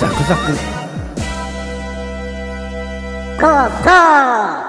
[0.00, 0.52] ザクザク
[3.38, 4.64] ゴーゴー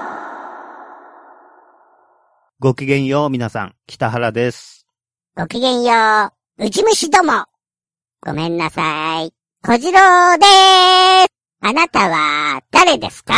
[2.60, 4.86] ごきげんよう皆さん、北原です。
[5.34, 7.46] ごきげんよう、ウジ虫ども。
[8.20, 9.32] ごめんなさい。
[9.64, 11.28] 小次郎でーす。
[11.62, 13.32] あなたは誰ですか？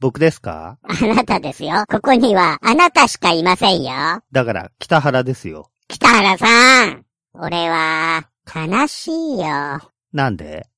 [0.00, 0.76] 僕ですか？
[0.82, 1.86] あなたですよ。
[1.90, 4.20] ここにはあなたしかいませんよ。
[4.32, 5.70] だから、北原ですよ。
[5.88, 7.06] 北原さん。
[7.32, 9.80] 俺は、悲しいよ。
[10.12, 10.68] なんで？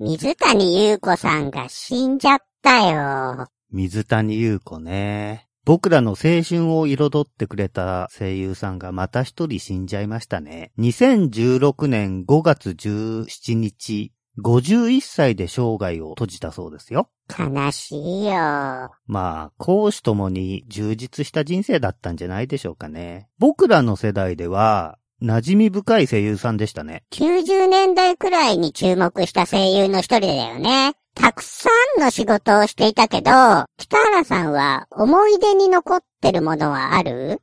[0.00, 3.48] 水谷優子さんが死んじゃったよ。
[3.72, 5.48] 水谷優子ね。
[5.64, 10.70] 僕らの青春を彩ってくれた声優さんがまた一人死んじゃいましたね。
[10.78, 17.10] 2016年5月17日、51歳で生涯を閉じたそうですよ。
[17.36, 18.92] 悲しいよ。
[19.08, 23.28] まあ、公私ともに充実した人生だったんじゃないでしょうかね。
[23.40, 27.02] 僕らの世代では、馴染み深い声優さんでしたね。
[27.12, 30.94] 90年代くらいに注目した声優の一人だよね。
[31.14, 33.30] たくさんの仕事をしていたけど、
[33.76, 37.40] 北原さんは思い出に残ってるものはある？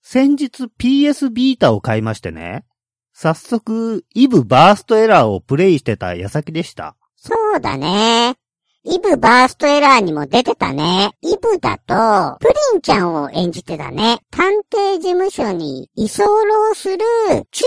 [0.00, 2.64] 先日 PS ビータを買いましてね。
[3.12, 6.96] 早速、イブバーストエラーをプレイしてた矢先でした。
[7.16, 8.36] そうだね。
[8.84, 11.12] イブバーストエラーにも出てたね。
[11.22, 14.18] イブだと、プリンちゃんを演じてたね。
[14.32, 17.64] 探偵事務所に居候する中近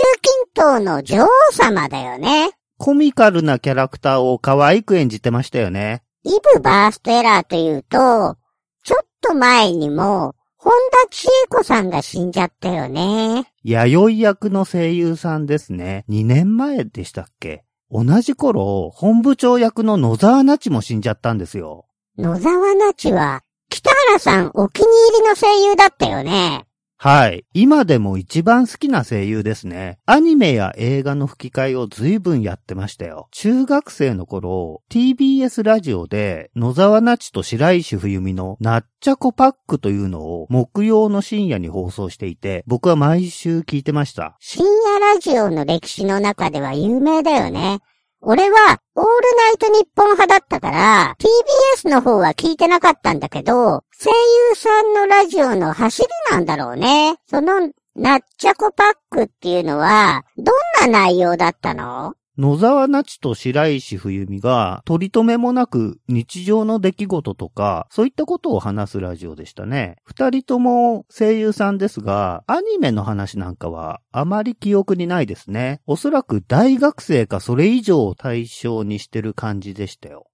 [0.54, 2.50] 東の女王様だよね。
[2.76, 6.02] コミカルなキャラクターを可愛く演じてましたよね。
[6.22, 8.36] イブバーストエラーというと、
[8.84, 10.72] ちょっと前にも、本
[11.04, 13.46] 田千恵子さんが死んじゃったよね。
[13.62, 16.04] 弥生役の声優さんですね。
[16.10, 17.64] 2年前でしたっけ？
[17.90, 21.86] 同じ頃、本部長役の野沢那智も死んじゃったんですよ。
[22.18, 26.66] 野沢那智は、北原さんお気に入りの声優だったよね。
[26.98, 27.44] はい。
[27.52, 29.98] 今でも一番好きな声優ですね。
[30.06, 33.28] アニメや映画の吹き替えを随分やってましたよ。
[33.32, 44.36] 中学生の頃、TBS ラジオで野沢那智と白石冬美のなっちゃこパックというのを木曜の深夜に放送していて、僕は毎週聞いてました。
[44.40, 47.80] 深夜ラジオの歴史の中では有名だよね。
[48.22, 51.16] 俺は、オールナイト日本派だったから、
[51.84, 57.16] TBS の方は聞いてなかったんだけど、声優さんのラジオの走りなんだろうね。
[57.28, 60.52] その、なっちゃこパックっていうのは、ど
[60.86, 62.14] んな内容だったの？
[62.38, 69.96] 野沢那智と白石冬美が取り留めもなく日常の出来事とか、そういったことを話すラジオでしたね。
[70.04, 75.80] 二人とも声優さんですが、アニメの話なんかはあまり記憶にないですね。
[75.86, 80.26] おそらく大学生かそれ以上を対象にしてる感じでしたよ。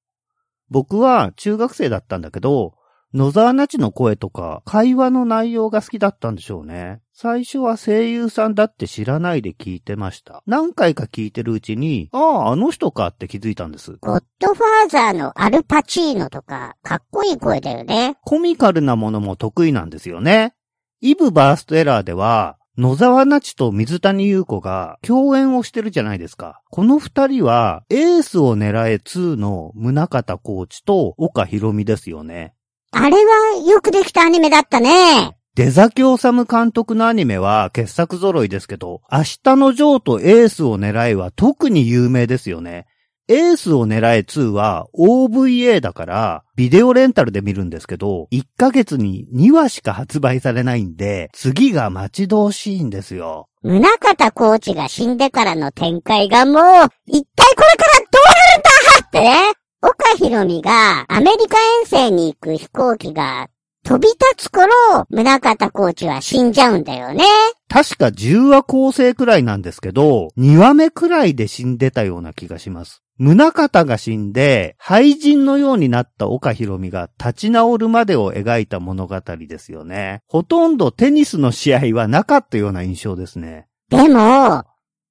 [0.70, 2.74] 僕は中学生だったんだけど、
[3.14, 7.02] 野沢那智の声とか会話の内容が好きだったんでしょうね。
[7.12, 10.42] 最初は声優さんだって知らないで聞いてました。
[10.46, 13.98] 何回か聞いてるうちに、ああ、あの人かって気づいたんです。
[14.00, 18.16] ゴッドファーザーのアルパチーノとか、かっこいい声だよね。
[18.24, 20.54] コミカルなものも得意なんですよね。
[21.02, 26.62] イブバーストエラーでは、野沢那智と水谷優子が共演をしてるじゃないですか。
[26.70, 32.54] この二人は、エースを狙え2の宗方コーチと岡博美ですよね。
[32.92, 35.36] あれはよくできたアニメだったね。
[35.54, 42.86] 出崎治監督のアニメは傑作揃いですけど、明日のジョーとエースを狙えは特に有名ですよね。
[43.28, 53.48] エースを狙え2は OVA だから、ビデオレンタルで見るんですけど、1ヶ月に2話しか発売されないんで、次が待ち遠しいんですよ。
[53.62, 56.62] 宗方コーチが死んでからの展開がもう、
[57.06, 59.61] 一体これからどうなるんだってね。
[59.82, 63.48] 岡博美がアメリカ遠征に行く飛行機が
[63.84, 64.72] 飛び立つ頃、
[65.10, 67.24] 宗方コーチは死んじゃうんだよね。
[67.68, 73.02] 確か10話構成くらいなんですけど、2話目くらいで死んでたような気がします。
[73.18, 80.22] 宗方が死んで、廃人のようになった岡博美が立ち直るまでを描いた物語ですよね。
[80.28, 83.66] ほとんどテニスの試合はなかったような印象ですね。
[83.88, 84.64] でも、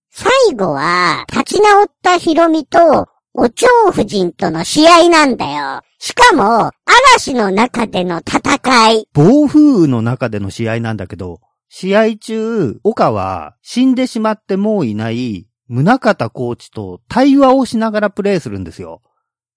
[0.09, 5.81] 最後は、立ち直ったヒロミと、お蝶夫人との試合なんだよ。
[5.99, 9.07] しかも、嵐の中での戦い。
[9.13, 11.39] 暴風雨の中での試合なんだけど、
[11.69, 19.01] 試合中、岡は死んでしまってもういない宗方コーチと対話をしながらプレイするんですよ。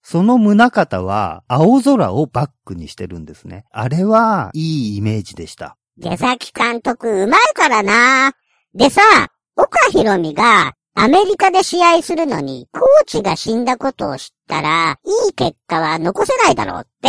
[0.03, 3.65] その宗方は青空をバックにしてるんですね。
[3.73, 5.77] あれはいいイメージでした。
[5.97, 8.35] 出崎監督うまいからな。
[8.75, 9.01] でさ、
[9.57, 17.09] 岡博美がアメリカで試合するのにコーチが死んだことを知ったら、いい結果は残せないだろうって、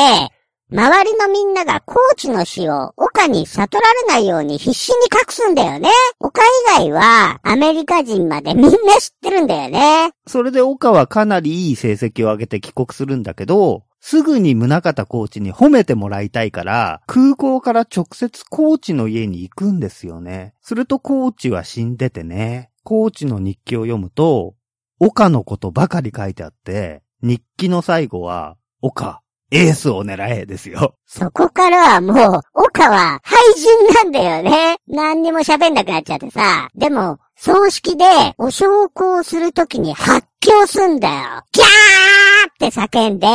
[0.71, 5.89] 周りのみんながコーチの死を岡に悟られないように必死に隠すんだよね。
[6.19, 6.45] 岡以
[6.79, 10.11] 外はアメリカ人までみんな知ってるんだよね。
[10.25, 20.55] それで岡はかなりいい成績を上げて帰国するんだけど、すぐに宗方コーチに褒めてもらいたいから、空港から直接コーチの家に行くんですよね。
[20.61, 22.71] するとコーチは死んでてね。
[22.85, 24.53] コーチの日記を読むと、
[24.99, 30.95] 岡のことばかり書いてあって、日記の最後は、岡、エースを狙えですよ。
[31.07, 34.77] そこからはもう、岡は廃人なんだよね。
[34.87, 36.69] 何にも喋んなくなっちゃってさ。
[36.75, 38.05] でも、葬式で
[38.37, 41.15] お焼香するときに発狂すんだよ。
[41.53, 43.27] ギャーって叫んで、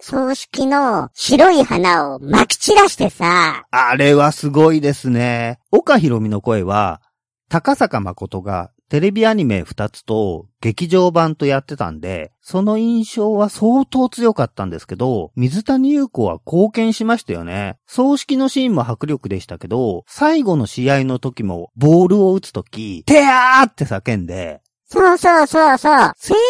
[0.00, 3.64] 葬式の白い花を撒き散らしてさ。
[3.70, 5.60] あれはすごいですね。
[5.72, 7.00] 岡ひろみの声は、
[7.48, 17.76] 高坂誠がテレビアニメ2つと劇場版とやってたんで、その印象は相当強かったんですけど、水谷優子は貢献しましたよね。
[17.86, 25.92] 葬式のシーンも迫力でしたけど、最後の試合の時もボールを打つ時、てやーって叫んで、そうそうそうそう。
[25.92, 26.40] 声優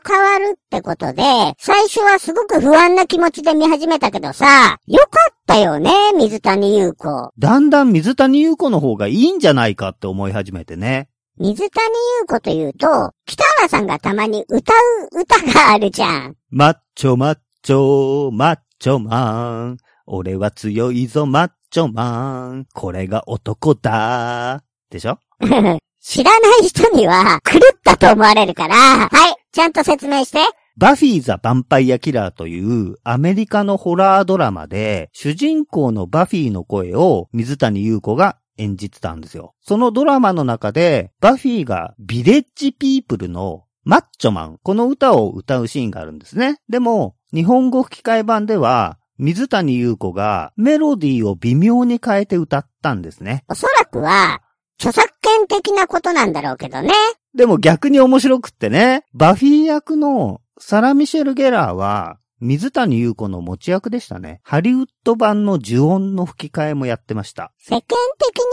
[0.00, 1.24] が変わるってことで、
[1.58, 7.32] 最初はすごく不安な気持ちで見始めたけどさ、よかったよね、水谷優子。
[7.36, 11.08] だんだん水谷優子の方がいいんじゃないかって思い始めてね。
[11.36, 11.84] 水谷
[12.20, 16.36] 優子というと、北原さんがたまに歌う歌があるじゃん。
[16.50, 19.76] マッチョマッチョ、マッチョマン。
[20.06, 22.66] 俺は強いぞ、マッチョマン。
[22.72, 24.62] これが男だ。
[24.90, 25.18] でしょ？
[26.00, 30.38] 知らない人には狂ったと思われるから、はい、ちゃんと説明して。
[30.76, 39.54] バフィー・ザ・ヴァンパイア・キラーというアメリカのホラードラマで主人公のバフィーの声を水谷優子が演じてたんですよ。
[39.60, 46.58] そのドラマの中で、バフィーがビレッジピープルのマッチョマン、この歌を歌うシーンがあるんですね。
[46.68, 53.44] でも、日本語吹き替え版では、水谷優子がメロディーを微妙に変えて歌ったんですね。
[53.48, 54.40] おそらくは、
[54.78, 56.92] 著作権的なことなんだろうけどね。
[57.34, 64.40] でも逆に面白くってね、バフィー役のサラ・ミシェル・ゲラーは、水谷優子の持ち役でしたね。
[64.42, 67.52] ハリウッド版の呪音の吹き替えもやってました。
[67.58, 68.44] 世間的に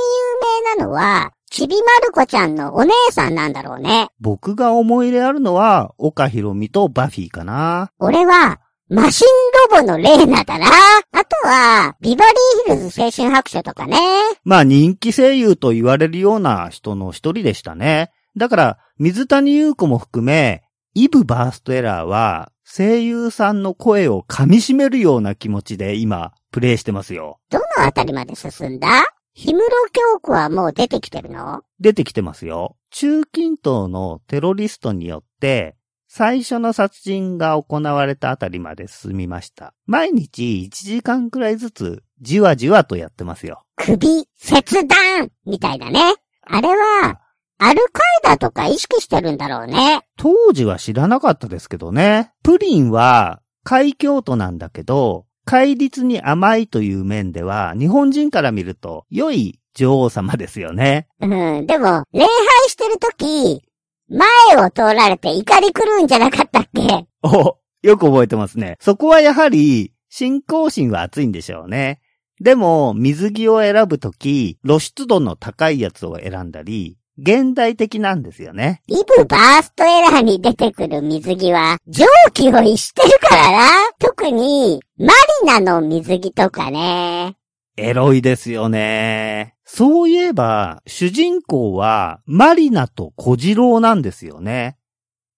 [0.69, 4.07] 有名なのは、ちびまる子ちゃんのお姉さんなんだろうね。
[4.21, 7.91] 僕が思い入れあるのは、岡ひろみとバフィーかな。
[7.99, 9.27] 俺は、マシン
[9.75, 10.67] ロボのレーナだな。
[10.67, 13.97] あとは、ビバリーヒルズ青春白書とかね。
[14.45, 18.11] まあ人気声優と言われるような人の一人でしたね。
[18.37, 27.39] だから、水谷優子も含め、イブバーストエラーは、声優さんの声を噛み締めるような気持ちで今、プレイしてますよ。
[27.49, 28.89] どのあたりまで進んだ？
[29.33, 31.61] 氷室京子はもう出てきてるの？
[31.79, 32.75] 出てきてますよ。
[32.89, 35.77] 中近東のテロリストによって、
[36.09, 39.73] 最初の殺人が行われたあたりまで進みました。
[39.85, 43.63] 毎日1時間くらいずつ、じわじわとやってますよ。
[43.77, 46.01] 首、切断みたいだね。
[46.41, 47.21] あれは、
[47.63, 50.01] アルカイダとか意識してるんだろうね。
[50.17, 52.31] 当時は知らなかったですけどね。
[52.41, 61.07] プリンは海峡都なんだけど、戒律に甘いという面では、日本人から見ると良い女王様ですよね。
[61.19, 62.29] うん、でも、礼拝
[62.67, 63.61] してるとき、
[64.09, 67.05] 前を通られて怒り狂うんじゃなかったっけ？
[67.21, 68.77] お、よく覚えてますね。
[68.79, 72.01] そこはやはり、信仰心は熱いんでしょうね。
[72.39, 78.81] でも、水着を選ぶとき、露出度の高いやつを選んだり、現代的なんですよね。
[78.87, 83.57] イブバーストエラーに出てくる水着は、蒸気を逸してるからな。
[83.99, 87.35] 特に、マリナの水着とかね。
[87.77, 89.55] エロいですよね。
[89.65, 94.77] そういえば、主人公は、マリナと小次郎なんですよね。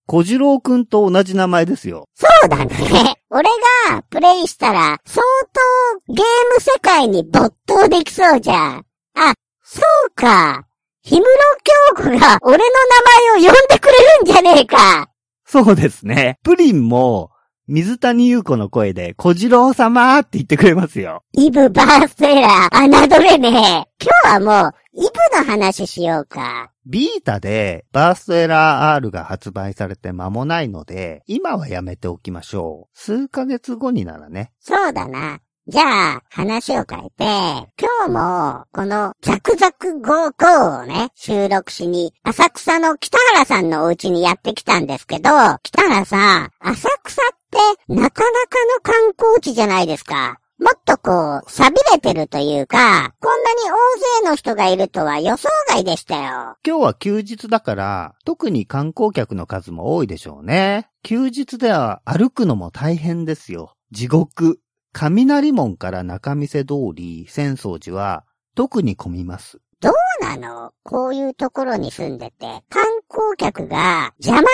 [0.07, 2.07] 小次郎くんと同じ名前ですよ。
[2.13, 3.15] そうだね。
[3.29, 3.49] 俺
[3.89, 5.21] がプレイしたら、相
[6.07, 8.85] 当ゲーム世界に没頭できそうじゃん。
[9.15, 10.65] あ、そうか。
[11.05, 11.25] 氷室
[11.97, 12.63] 京子が俺の
[13.35, 15.09] 名前を呼んでくれるんじゃねえか。
[15.45, 16.39] そうですね。
[16.43, 17.29] プリンも、
[17.67, 21.23] 水谷優子の声で、小次郎様って言ってくれますよ。
[21.33, 23.51] イブバースエラー、侮れねえ。
[23.51, 26.71] 今日はもう、イブの話しようか。
[26.85, 32.97] ビータでバーストエラー R が発売されて間もないので、今はやめておきましょう。
[32.97, 34.51] 数ヶ月後にならね。
[34.59, 35.39] そうだな。
[35.65, 45.29] じゃあ、話を変えて、今日も、このザクザクゴーゴーをね、収録しに、浅草の北原さんのお家にやってきたんですけど、
[45.63, 50.37] 北原さん、浅草ってなかなかの観光地じゃないですか。
[50.59, 53.61] もっとこう、錆びれてるというか、こんなに
[54.21, 56.57] 大勢の人がいるとは予想外でしたよ。
[56.67, 60.89] 今日は休日だから、特に観光客の数も多いでしょうね。
[61.03, 63.75] 休日では歩くのも大変ですよ。
[63.91, 64.59] 地獄。
[64.93, 68.23] 雷門から中見世通り、浅草寺は
[68.55, 69.59] 特に混みます。
[69.81, 70.71] そうなの？
[70.83, 74.47] こういうところに住んでて、観光客が邪魔な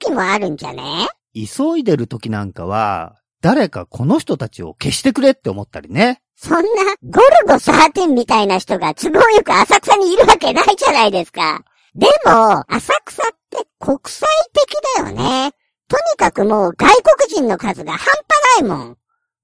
[0.00, 1.08] 時もあるんじゃね？
[1.34, 6.22] 急いでる時なんかは、誰かこの人たちを消してくれって思ったりね。
[6.36, 6.62] そんな、
[7.02, 11.64] ゴルゴ13みたいな人が都合よく浅草にいるわけないじゃないですか。
[11.94, 15.52] でも、浅草って国際的だよね。
[15.88, 18.96] とにかくもう外国人の数が半端ないもん。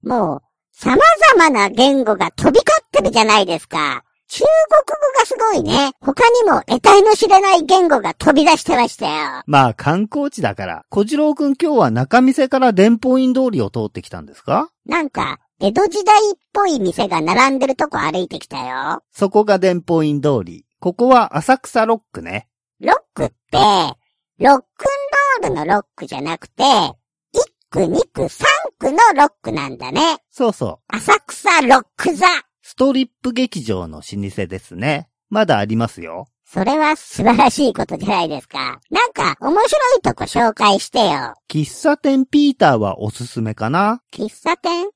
[0.03, 0.41] もう、
[0.71, 4.03] 様々な言語が飛び交ってるじゃないですか。
[4.27, 4.51] 中国
[4.87, 5.91] 語がすごいね。
[6.01, 9.43] 他にも得体の知れない言語が飛び出してましたよ。
[9.45, 10.85] まあ観光地だから。
[10.89, 14.69] 小次郎くん今日は中見世から伝法院通りを通ってきたんですか？
[14.87, 19.03] なんか、江戸時代っぽい店が並んでるとこ歩いてきたよ。
[19.11, 20.65] そこが伝法院通り。
[20.79, 22.47] ここは浅草ロックね。
[22.79, 23.59] ロックって、ロッ
[24.39, 24.49] クン
[25.43, 26.93] ロールのロックじゃなくて、1
[27.73, 28.45] 区、2区、3
[28.77, 30.19] 区のロックなんだね。
[30.29, 30.95] そうそう。
[30.95, 32.27] 浅草ロック座。
[32.61, 35.09] ストリップ劇場の老舗ですね。
[35.31, 36.27] まだありますよ。
[36.45, 38.79] それは素晴らしいことじゃないですか。
[38.91, 41.33] なんか面白いとこ紹介してよ。
[41.49, 44.01] 喫茶店ピーターはおすすめかな？
[44.13, 44.89] 喫茶店？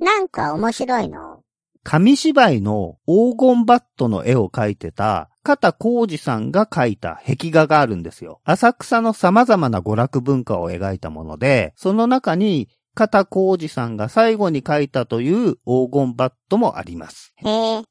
[0.00, 1.44] なんか面白いの？
[1.84, 8.40] 紙芝居の黄金バットの絵を描いてた片浩二さんが描いた壁画があるんですよ。
[8.44, 17.32] 浅草の様々な娯楽文化を描いたもので、その中に片浩二さんが最後に描いたという黄金バットもあります。
[17.36, 17.76] へえ。
[17.76, 17.82] 絵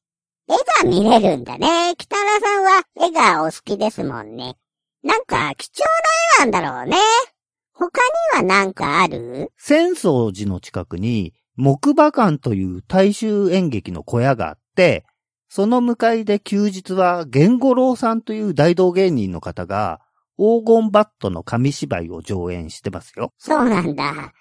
[0.84, 1.94] が見れるんだね。
[1.98, 4.56] 北原さんは絵がお好きですもんね。
[5.04, 5.84] なんか貴重
[6.44, 6.98] な絵なんだろうね。
[7.74, 8.02] 他
[8.36, 9.52] にはなんかある？
[9.58, 15.06] 浅草寺の近くに木馬館という大衆演劇の小屋があって、
[15.50, 20.00] その向かいで休日は源五郎さんという大道芸人の方が
[20.38, 23.34] 黄金バットの紙芝居を上演してますよ。
[23.38, 24.34] そうなんだ。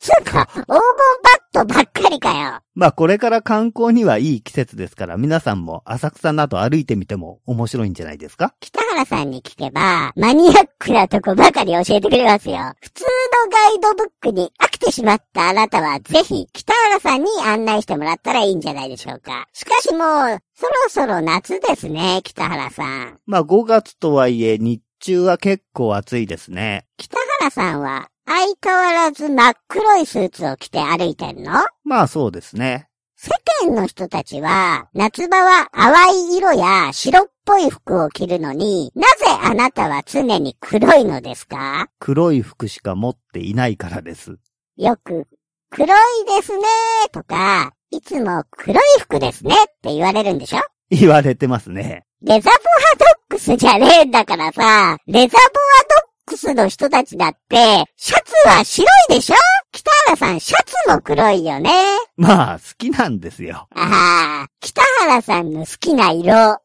[0.00, 2.60] そうか、黄金バットばっかりかよ。
[2.74, 8.54] まあこれから観光にはいい季節ですから皆さんも浅草など歩いてみても面白いんじゃないですか？
[8.60, 12.56] 北原さんに聞けば、マニアックなとこばかり教えてくれますよ。
[12.80, 19.46] 普通のガイドブックに飽きてしまったあなたは、ぜひ、北原さんに案内してもらったらいいんじゃないでしょうか。
[19.52, 23.18] しかしもう、そろそろ夏ですね、北原さん。
[23.26, 26.86] まあ5月とはいえ日中は結構暑いですね。
[26.96, 31.52] 北原さんは、相変わらず真っ黒いスーツを着て歩いてんの？
[31.84, 32.88] まあそうですね。
[33.16, 33.30] 世
[33.62, 41.88] 間の人たちは、夏場は淡い色や白っぽい服を着るのに、なぜあなたは常に黒いのですか？
[41.98, 44.36] 黒い服しか持っていないからです。
[44.76, 45.26] よく、
[45.70, 46.64] 黒いですね
[47.12, 50.60] とか、いつも黒い服ですねって言われるんでしょ？
[50.90, 52.04] 言われてますね。
[52.22, 59.36] レザボアドックスじゃねえんだからさ、レザボアドックスの人たちだって、シャツは白いでしょ？
[59.72, 61.70] 北原さんシャツも黒いよね。
[62.16, 63.68] まあ好きなんですよ。
[63.74, 66.58] ああ、北原さんの好きな色。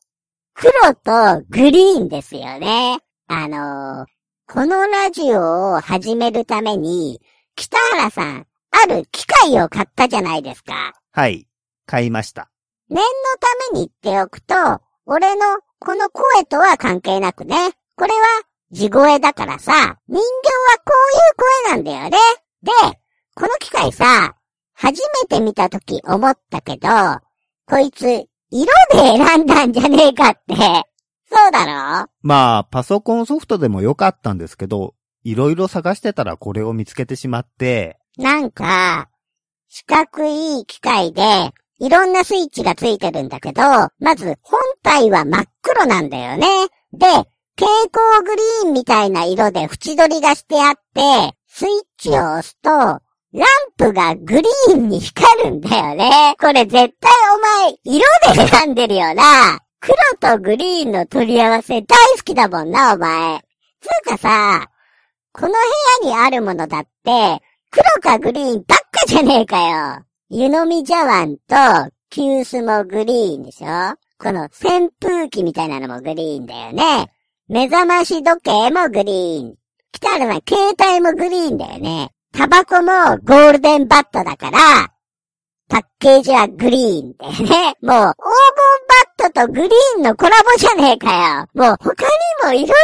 [0.54, 3.00] 黒とグリーンですよね。
[3.28, 4.10] あのー
[4.52, 7.22] このラジオを始めるために、
[7.56, 10.94] 北原さん、ある機械を買ったじゃないですか。
[11.12, 11.46] はい。
[11.86, 12.50] 買いました。
[12.90, 13.04] 念の
[13.40, 14.56] ために言っておくと、
[15.06, 17.56] 俺のこの声とは関係なくね。
[17.96, 18.20] これは
[18.72, 19.72] 地声だからさ、
[20.08, 20.24] 人形は
[20.86, 20.94] こ
[21.68, 22.18] ういう声なんだよね。
[22.62, 22.72] で、
[23.36, 24.36] この機械さ、
[24.74, 26.88] 初めて見たとき思ったけど、
[27.68, 28.06] こいつ、
[28.52, 30.56] 色で選んだんじゃねえかって。
[31.32, 31.66] そうだ
[32.04, 32.10] ろ？
[32.22, 39.10] まあ、パソコンソフトでもよかったんですけど、いろいろ探してたらこれを見つけてしまって、なんか、
[39.68, 43.62] 四角い機械で、いろんなスイッチがついてるんだけど、
[44.00, 46.48] まず本体は真っ黒なんだよね。
[46.94, 47.08] で、
[47.60, 53.02] 蛍光グリーンみたいな色で縁取りがしてあって、スイッチを押すと、ラ
[53.34, 53.44] ン
[53.76, 56.36] プがグリーンに光るんだよね。
[56.40, 59.60] これ絶対お前、色で選んでるよな。
[59.82, 63.42] 黒とグリーンの取り合わせ大好きだもんな、お前。
[63.82, 64.70] つうかさ、
[65.34, 70.06] この部屋にあるものだって、黒かグリーンばっかじゃねえかよ。
[70.30, 77.12] 湯飲み茶碗と急須もグリーンでしょこの扇風機みたいなのもグリーンだよね。
[77.52, 79.56] 目覚まし時計もグリーン。
[79.92, 82.12] 北原さん、携帯もグリーンだよね。
[82.32, 84.60] タバコもゴールデンバットだから、
[85.68, 87.74] パッケージはグリーンだよね。
[87.82, 88.22] もう、黄
[89.18, 91.48] 金バットとグリーンのコラボじゃねえかよ。
[91.56, 92.10] もう他に
[92.46, 92.76] もいろいろ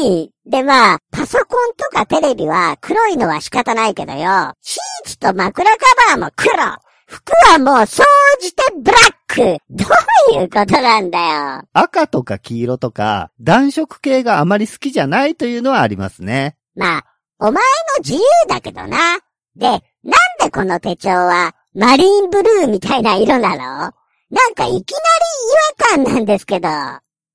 [0.00, 0.50] グリーン。
[0.50, 4.52] でまあ、パソコンとかテレビは黒いのは仕方ないけどよ。
[4.62, 5.76] シーツと枕カ
[6.10, 6.52] バーも黒。
[7.06, 8.02] 服はもう総
[8.40, 9.36] じてブラック。
[9.70, 9.84] ど
[10.32, 11.62] ういうことなんだよ。
[11.72, 16.56] 赤とか黄色とか暖色系があまり好きじゃないというのはありますね。
[16.74, 17.04] まあ、
[17.38, 17.60] お前の
[18.00, 19.20] 自由だけどな。
[19.54, 19.80] で、なん
[20.40, 23.92] でこの手帳はマリンブルーみたいな色なの？
[24.28, 24.82] なんかいきなり
[25.94, 26.68] 違和感なんですけど。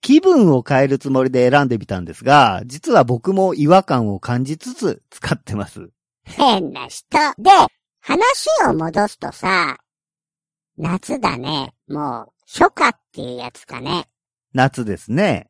[0.02, 5.92] 気分を変えるつもりで選んでみたんですが、実は僕も違和感を感じつつ使ってます。
[6.26, 7.06] 変な人。
[7.38, 7.52] で、
[8.02, 9.78] 話を戻すとさ、
[10.78, 11.74] 夏だね。
[11.88, 14.08] もう、初夏っていうやつかね。
[14.54, 15.50] 夏ですね。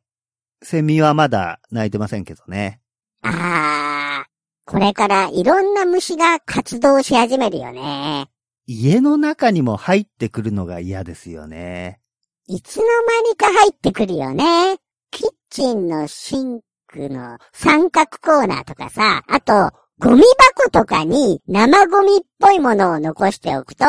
[0.62, 2.80] セミはまだ鳴いてませんけどね。
[3.22, 8.28] あー、これからいろんな虫が活動し始めるよね。
[8.66, 12.00] 家の中にも入ってくるのが嫌ですよね。
[12.46, 14.76] いつの間にか入ってくるよね。
[15.10, 20.24] キッチンのシンクの三角コーナーとかさ、あと、ゴミ
[20.56, 23.84] 箱とかに生ゴミっぽいものを残しておくと、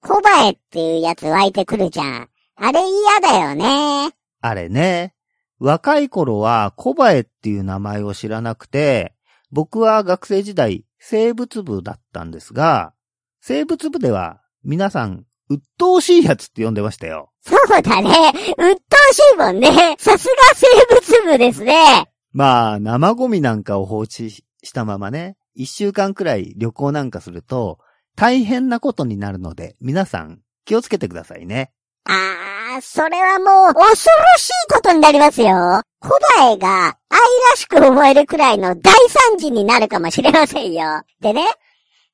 [0.00, 2.28] コバエっていうやつ湧いてくるじゃん。
[2.56, 4.14] あれ嫌だよね。
[4.40, 5.14] あれね。
[5.58, 9.12] 若い頃はコバエっていう名前を知らなくて、
[9.50, 12.94] 僕は学生時代生物部だったんですが、
[13.42, 17.30] 生物部では皆さん、鬱陶しいやつって呼んでましたよ。
[17.42, 18.08] そうだね。
[18.56, 19.96] 鬱陶しいもんね。
[19.98, 22.06] さすが生物部ですね。
[22.32, 27.78] まあ、生ゴミなんかを放置したままね、一週間くらい旅行なんかすると、
[28.16, 31.72] 大変なことになるので、皆さん気をつけてくださいね。
[32.04, 35.82] あー、それはもう恐ろしいことになりますよ。
[36.00, 37.18] コバエが愛
[37.50, 41.02] らしく思えるくらいの大惨事になるかもしれませんよ。
[41.20, 41.44] でね、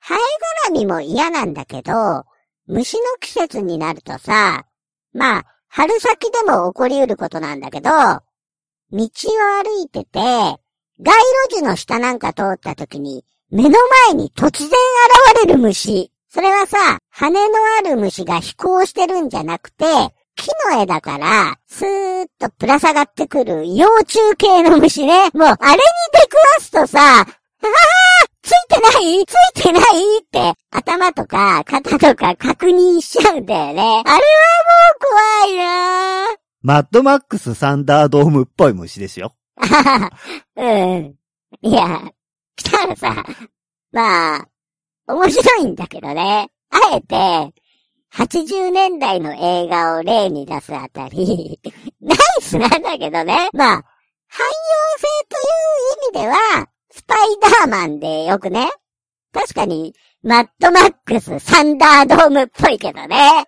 [0.00, 0.18] ハエ
[0.70, 2.24] 絡みも嫌なんだけど、
[2.66, 4.66] 虫の季節になるとさ、
[5.12, 8.22] まあ、春先でも起こり得ることなんだけど、道を
[8.92, 10.20] 歩いてて、
[11.00, 11.12] 街
[11.50, 16.10] 路樹の下なんか通った時に、目の前に突然現れる虫。
[16.28, 17.38] それはさ、羽の
[17.78, 19.84] ある虫が飛行してるんじゃなくて、
[20.34, 25.30] 木の枝から、スーッとぶら下がってくる幼虫系の虫ね。
[25.34, 25.78] もう、あれに
[26.12, 27.26] 出くわすとさ、ああ
[28.42, 29.82] ついてないついてない
[30.20, 33.72] って、頭とか肩とか確認しちゃうんだよね。
[33.72, 34.24] あれはもう
[35.44, 36.26] 怖いな。
[36.62, 39.34] マッドマックスサンダードームっぽい虫ですよ。
[39.60, 40.12] あはは
[40.56, 41.14] うん。
[41.62, 42.12] いや、
[42.58, 43.24] したらさ、
[43.92, 44.48] まあ、
[45.08, 46.50] 面白いんだけどね。
[46.70, 47.54] あえて、
[48.14, 51.60] 80年代の映画を例に出すあたり、
[52.00, 53.48] ナイスなんだけどね。
[53.52, 53.84] まあ、
[54.28, 55.40] 汎用性とい
[55.90, 58.70] う意味では、スパイダーマンでよくね。
[59.32, 63.44] 確かに、マッドマックスサンダードームっぽいけどね。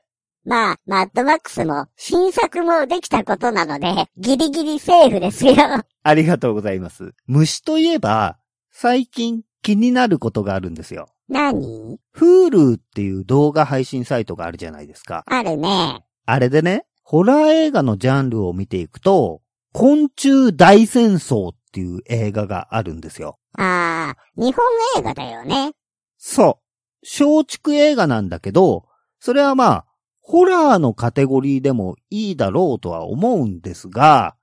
[0.50, 5.54] まあ、マッドマックスも新作もできたことなので、ギリギリセーフですよ。
[6.02, 7.14] ありがとうございます。
[7.28, 8.36] 虫といえば、
[8.72, 11.06] 最近気になることがあるんですよ。
[11.28, 15.22] 何？Hulu っていう動画配信サイトがあるじゃないですか。
[15.26, 16.04] あるね。
[16.26, 23.38] あれでね、ホラー映画のジャンルを見ていくと、昆虫大戦争っていう映画があるんですよ。
[23.56, 24.66] ああ、日本
[24.98, 25.74] 映画だよね。
[26.18, 27.06] そう。
[27.06, 28.86] 松竹映画なんだけど、
[29.20, 29.86] それはまあ、
[30.30, 34.36] ホラーのカテゴリーでもいいだろうとは思うんですが、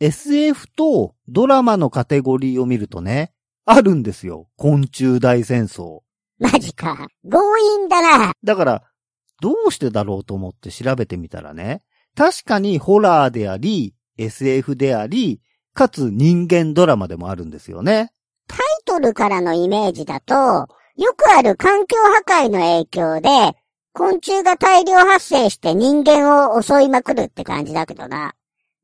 [0.00, 3.30] SF とドラマのカテゴリーを見るとね、
[3.66, 4.48] あるんですよ。
[4.56, 6.00] 昆虫大戦争。
[6.38, 7.08] マジか。
[7.30, 8.32] 強引だな。
[8.42, 8.82] だから、
[9.42, 11.82] どうしてだろうと思って調べてみたらね、
[12.16, 15.42] 確かにホラーであり、SF であり、
[15.74, 18.12] かつ人間ドラマでもあるんですよね。
[18.48, 20.68] タイトルからのイメージだと、よ
[21.14, 23.58] くある環境破壊の影響で、
[23.96, 28.34] 昆虫が大量発生して人間を襲いまくるって感じだけどな。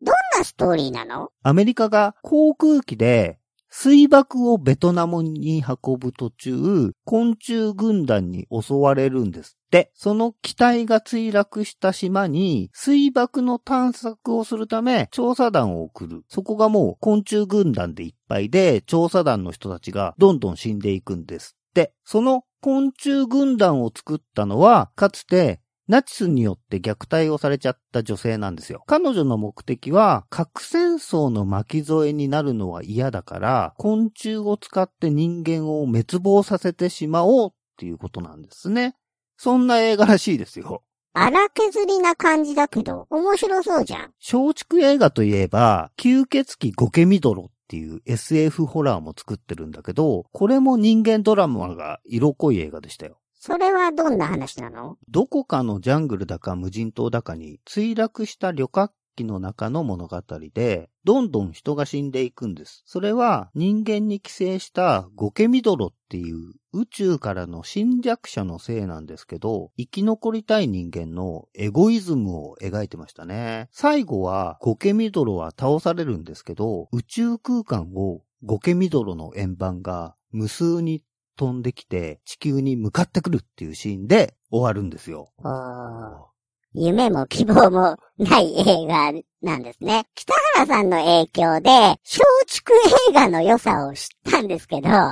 [0.01, 1.31] どんなストーリーなの？
[1.43, 9.91] アメリカが航空機で水爆をベトナムに運ぶ途中、昆虫軍団に襲われるんですって。
[9.95, 16.23] その機体が墜落した島に水爆の探索をするため調査団を送る。
[16.29, 21.95] そこがもう昆虫軍団でいっぱいで調査団の人たちがどんどん死んでいくんですって。
[22.05, 28.85] その昆虫軍団を作ったのはかつてナチスによって虐待をされちゃった女性なんですよ。
[28.87, 38.95] 彼女の目的は、核戦争の巻き添えになるのは嫌だから、昆虫を使って人間を滅亡させてしまおうっていうことなんですね。
[39.37, 40.85] そんな映画らしいですよ。
[41.13, 44.13] 荒削りな感じだけど、面白そうじゃん。
[44.21, 53.21] 松竹映画といえば、吸血鬼ゴケミドロっていう SF ホラーも作ってるんだけど、これも人間ドラマが色濃い映画でしたよ。
[53.37, 54.97] それはどんな話なの？
[55.09, 62.83] どこかのジャングルだか無人島だかに墜落した旅客機の中の物語で、どんどん人が死んでいくんです。
[62.87, 73.69] それは人間に寄生したゴケミドロっていう宇宙からの侵略者のせいなんですけど、生き残りたい人間のエゴイズムを描いてましたね。
[73.73, 81.03] 最後はゴケミドロは倒されるんですけど、宇宙空間をゴケミドロの円盤が無数に
[81.37, 85.33] 飛んできて地球に向かってくるっていうシーンで終わるんですよ。
[85.39, 86.30] おー
[86.73, 90.05] 夢も希望もない映画なんですね。
[90.15, 92.73] 北原さんの影響で、松竹
[93.11, 95.11] 映画の良さを知ったんですけど、そんな映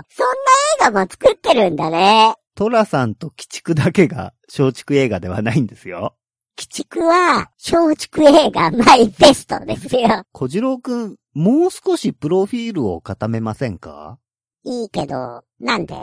[0.81, 2.35] 画も作ってるんだね。
[2.55, 6.15] トラさんと鬼畜だけが松竹映画ではないんですよ。
[6.59, 10.25] 鬼畜は、松竹映画マイベストですよ。
[10.33, 14.19] 小次郎くん、もう少しプロフィールを固めませんか？
[14.65, 15.95] いいけど、なんで？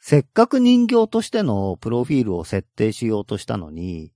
[0.00, 4.12] せっかく人形としてのプロフィールを設定しようとしたのに、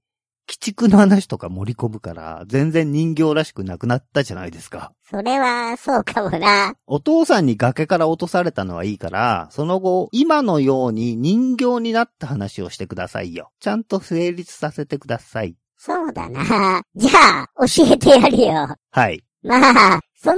[0.48, 4.92] 鬼畜の話とか盛り込むから、全然人形らしくなくなったじゃないですか。
[5.08, 6.74] それは、そうかもな。
[6.86, 13.50] お父さんに崖から落とされたのはいいから、その後、今のように人形になった話をしてくださいよ。
[13.60, 15.56] ちゃんと成立させてください。
[15.76, 16.82] そうだな。
[16.94, 17.10] じゃ
[17.42, 18.76] あ、教えてやるよ。
[18.90, 19.24] はい。
[19.42, 20.36] まあ、その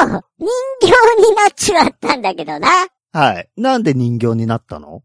[0.00, 0.48] 後、人
[0.80, 2.68] 形になっちまったんだけどな。
[3.12, 3.48] はい。
[3.56, 5.02] なんで人形になったの？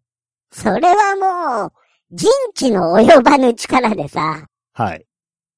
[0.51, 1.15] それは
[1.59, 1.73] もう、
[2.15, 5.03] 人知の及ばぬ力でさ、はい。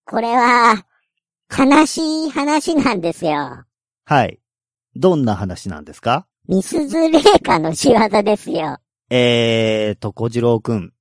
[0.06, 0.86] これは、
[1.52, 3.66] 悲しい話なんですよ。
[4.06, 4.40] はい。
[4.96, 6.28] どんな話なんですか？
[6.48, 8.78] ミスズレイカの仕業ですよ。
[9.10, 10.78] えーと、小次郎くん。
[10.78, 10.94] 鬼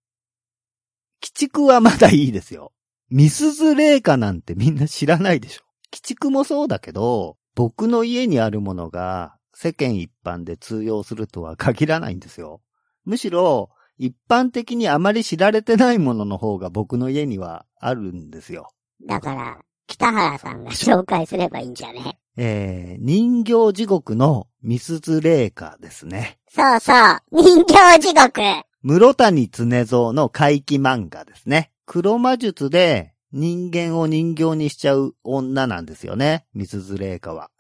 [1.33, 2.73] 畜はまだいいですよ。
[3.09, 5.63] ミスズレーカなんてみんな知らないでしょ。
[5.93, 12.61] 鬼畜もそうだけど、僕の家にあるものが世間一般で通用するとは限らないんですよ。
[13.05, 18.71] むしろ、一般的にあまり知られてないものの方が僕の家にはあるんですよ。
[19.07, 26.39] だから、北原さんが紹介すればいいんじゃねえー、人形地獄のミスズレーカですね。
[26.49, 28.41] そうそう、人形地獄
[28.83, 31.71] 室谷常蔵の怪奇漫画ですね。
[31.87, 36.47] 黒魔術で人間を人形にしちゃう女なんですよね。
[36.55, 37.51] ミスズレイカは。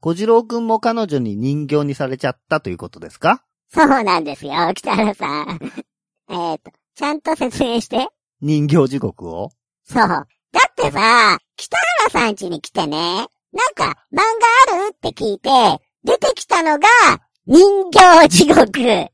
[0.00, 3.44] 小次郎くんも彼女に人形にされちゃったということですか？
[3.72, 5.58] そうなんですよ、北原さん。
[6.30, 8.08] えっと、ちゃんと説明して。
[8.40, 9.50] 人形地獄を？
[9.84, 10.08] そう。
[10.08, 10.26] だ
[10.68, 11.76] ってさ、北
[12.08, 12.96] 原さん家に来てね、
[13.52, 14.18] なんか漫
[14.68, 14.94] 画ある？
[14.94, 15.50] って聞いて、
[16.04, 16.88] 出てきたのが、
[17.46, 19.10] 人形地獄。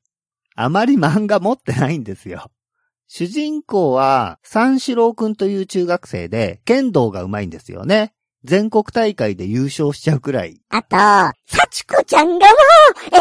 [0.54, 2.50] あまり漫画持ってないんですよ。
[3.08, 8.14] 主人公は三四郎くんという中学生で剣道が上手いんですよね。
[8.46, 10.60] 全国大会で優勝しちゃうくらい。
[10.68, 10.96] あと、
[11.46, 12.46] 幸子ちゃんがもう、
[13.10, 13.20] 偉い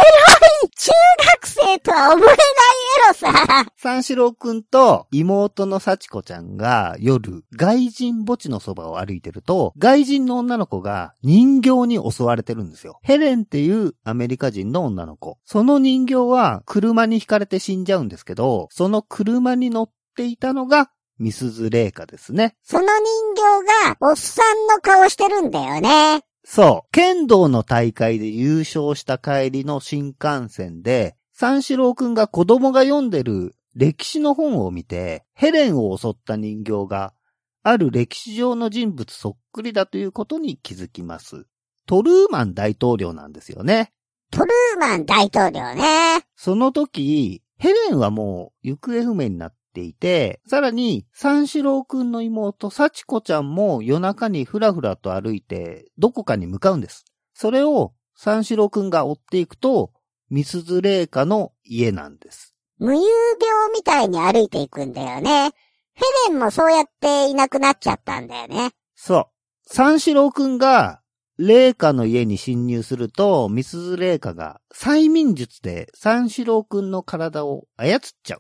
[0.70, 0.92] 中
[1.34, 3.66] 学生とは思えないエロさ。
[3.76, 13.00] 三四郎くんと妹の幸子ちゃんが夜、外人墓地のそばを歩いてると、外人の女の子が人形に襲われてるんですよ。
[13.02, 15.40] ヘレンっていうアメリカ人の女の子。
[15.44, 22.56] その人形は車に轢かれて死んじゃうんですけど、その車に乗っていたのがミスズレイカですね。
[22.64, 22.92] その人
[23.36, 26.24] 形が、おっさんの顔してるんだよね。
[26.44, 26.92] そう。
[26.92, 37.14] 剣道の大会で優勝した帰りの新幹線で、三四郎くんが子供が読んでる歴史の本を見て、ヘレンを襲った人形が、
[37.64, 41.48] ある歴史上の人物そっくりだということに気づきます。
[41.88, 43.92] トルーマン大統領なんですよね。
[44.32, 46.26] トルーマン大統領ね。
[46.36, 57.04] その時、ヘレンはもう行方不明になっていて、さらに三四郎くんの妹、幸子ちゃんも夜中にふらふらと歩いて、どこかに向かうんです。
[57.34, 59.92] それを三四郎くんが追っていくと、
[60.30, 62.56] ミスズレイカの家なんです。
[62.80, 65.52] 無遊病みたいに歩いていくんだよね。
[65.94, 68.72] ヘレンもそうやっていなくなっちゃったんだよね。
[68.96, 69.28] そう。
[69.68, 71.02] 三四郎くんが、
[71.38, 78.40] レイカの家に侵入すると、ミスズレイカが催眠術で三四郎くんの体を操っちゃう。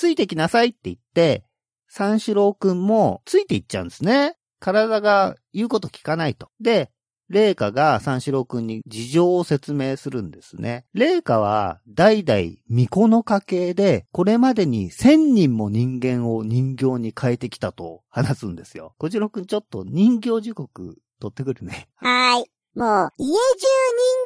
[0.00, 1.44] ついてきなさいって言って、
[1.86, 4.34] 三四郎くんもついていっちゃうんですね。
[4.58, 6.48] 体が言うこと聞かないと。
[6.58, 6.90] で、
[7.28, 10.86] レイカが三四郎くんに事情を説明するんですね。
[10.94, 18.94] レイカは代々巫女の家系で、これまでに千人も人間を人形に変えてきたと話すんですよ。
[18.96, 21.88] 小次郎くんちょっと人形時刻取ってくるね。
[21.96, 22.46] はーい。
[22.74, 23.36] もう、家中人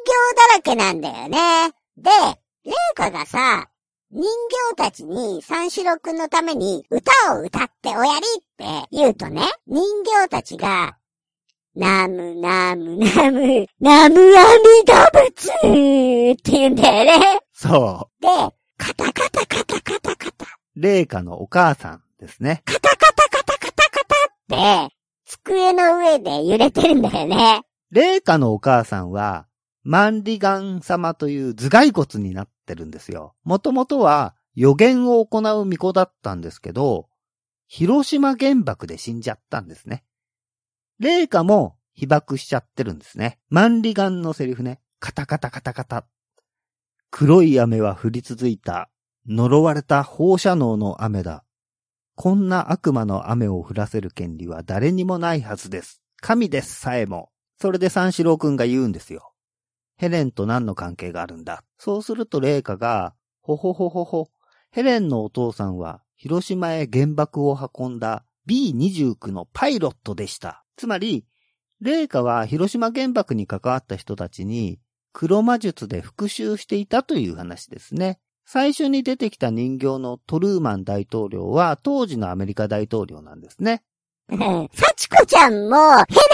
[0.05, 1.73] 形だらけなんだよね。
[1.97, 2.09] で、
[2.63, 3.67] レイカがさ、
[4.15, 10.95] 人形たちに三四郎くんのために歌を歌っておやりって言うとね、人形たちが、
[11.75, 17.39] ナムナムナム、ナムアミダ仏って言うんだよね。
[17.51, 18.27] そで、
[18.77, 20.47] カタカタカタカタカタ、う。
[20.77, 22.61] レイカのお母さんですね。
[22.63, 23.99] カタカタカタカタカ
[24.47, 27.63] タって、机の上で揺れてるんだよね。
[27.91, 29.45] レイカのお母さんは、
[29.83, 33.35] マンリガン様という頭蓋骨になってるんですよ。
[33.43, 37.07] もともとは予言を行う巫女だったんですけど、
[37.67, 40.03] 広島原爆で死んじゃったんですね。
[40.99, 43.39] レイカも被爆しちゃってるんですね。
[43.49, 44.79] マンリガンのセリフね。
[44.99, 46.05] カタカタカタカタ。
[47.11, 48.89] 黒い雨は降り続いた。
[49.27, 51.43] 呪われた放射能の雨だ。
[52.15, 56.01] こんな悪魔の雨を降らせる権利は誰にもないはずです。
[56.21, 57.29] 神ですさえも。
[57.59, 59.33] それで三四郎くんが言うんですよ。
[59.97, 64.29] ヘレンと何の関係があるんだそうするとレイカが、ほほほほほ。
[64.71, 70.63] ヘレンのお父さんは広島へ原爆を運んだ B29 のパイロットでした。
[70.75, 71.25] つまり、
[71.81, 74.79] レイカは広島原爆に関わった人たちに
[75.13, 78.19] 黒魔術で復讐していたという話ですね。
[78.45, 83.83] 最初に出てきた人形のトルーマン大統領は当時のアメリカ大統領なんですね。
[84.29, 85.77] うん幸子ちゃんも、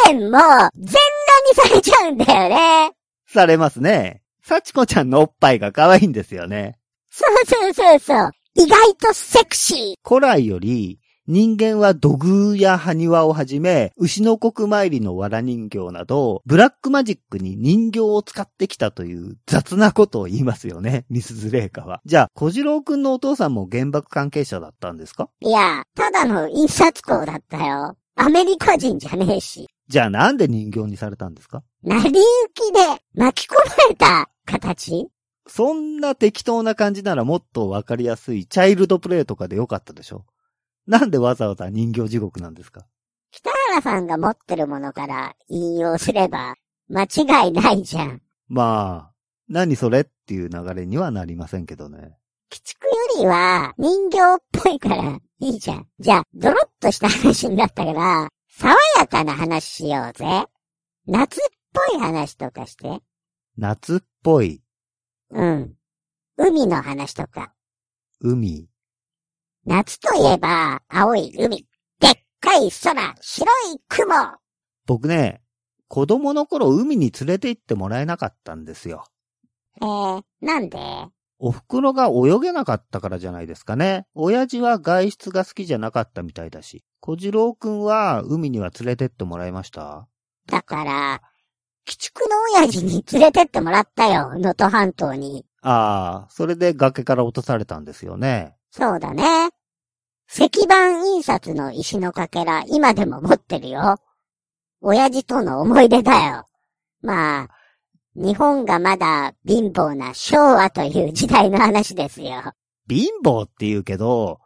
[0.05, 2.91] ヘレンも、全裸にされちゃうんだよね。
[3.27, 4.20] されますね。
[4.43, 6.77] 幸子ちゃんのおっぱいが可愛いんですよね。
[7.09, 8.31] そうそうそうそう。
[8.55, 10.07] 意外とセクシー。
[10.07, 22.01] 古来より人間は土偶や埴輪をはじめ、牛の国参りの藁人形など、ブラックマジックに人形を使ってきたという雑なことを言いますよね、 ミスズレイカは。
[22.05, 25.29] じゃあ、小次郎くんのお父さんも原爆関係者だったんですか？
[25.41, 27.95] いや、ただの印刷工だったよ。
[28.15, 29.67] アメリカ人じゃねえし。
[29.91, 31.63] じゃあなんで人形にされたんですか？
[31.83, 32.11] 成り行
[32.53, 32.79] きで
[33.13, 35.09] 巻き込まれた形？
[35.47, 40.23] そんな適当な感じならもっとわかりやすいチャイルドプレイとかでよかったでしょ
[40.87, 42.85] なんでわざわざ人形地獄なんですか？
[43.31, 46.55] 北原さんが持ってるものから引用すれば
[46.89, 48.21] 間違いないじゃん。
[48.47, 49.13] まあ、
[49.49, 51.97] 何それっていう流れにはなりませんけどね。
[51.97, 55.87] 鬼畜よりは人形っぽいからいいじゃん。
[55.99, 60.25] じゃあ、ドロッとした話になったから、爽やかな話しようぜ。
[61.07, 61.39] 夏っ
[61.73, 62.99] ぽい話とかして。
[63.57, 64.61] 夏っぽい
[65.29, 65.73] うん。
[66.37, 67.53] 海の話とか。
[68.19, 68.67] 海。
[69.65, 71.65] 夏といえば、青い海。
[71.99, 74.13] でっかい空、白い雲。
[74.85, 75.41] 僕ね、
[75.87, 79.05] 子供の頃海に連れて行ってもらえなかったんですよ。
[79.81, 80.77] えー、なんで？
[81.43, 84.05] お袋が泳げなかったからじゃないですかね。
[84.13, 86.83] 親父は外出が好きじゃなかったみたいだし。
[86.99, 90.07] 小次郎くんは海には連れてってもらいました
[90.45, 91.21] だから、
[91.87, 95.43] 鬼畜の親父に連れてってもらったよ、能登半島に。
[95.63, 98.55] ああ、それで崖から落とされたんですよね。
[98.69, 99.49] そうだね。
[100.29, 103.97] 石板印刷の石のかけら、今でも持ってるよ。
[104.79, 106.47] 親父との思い出だよ。
[107.01, 107.49] まあ、
[108.15, 112.53] 日本がまだ貧乏な昭和という時代の話ですよ。
[112.89, 114.39] 貧乏って言うけど、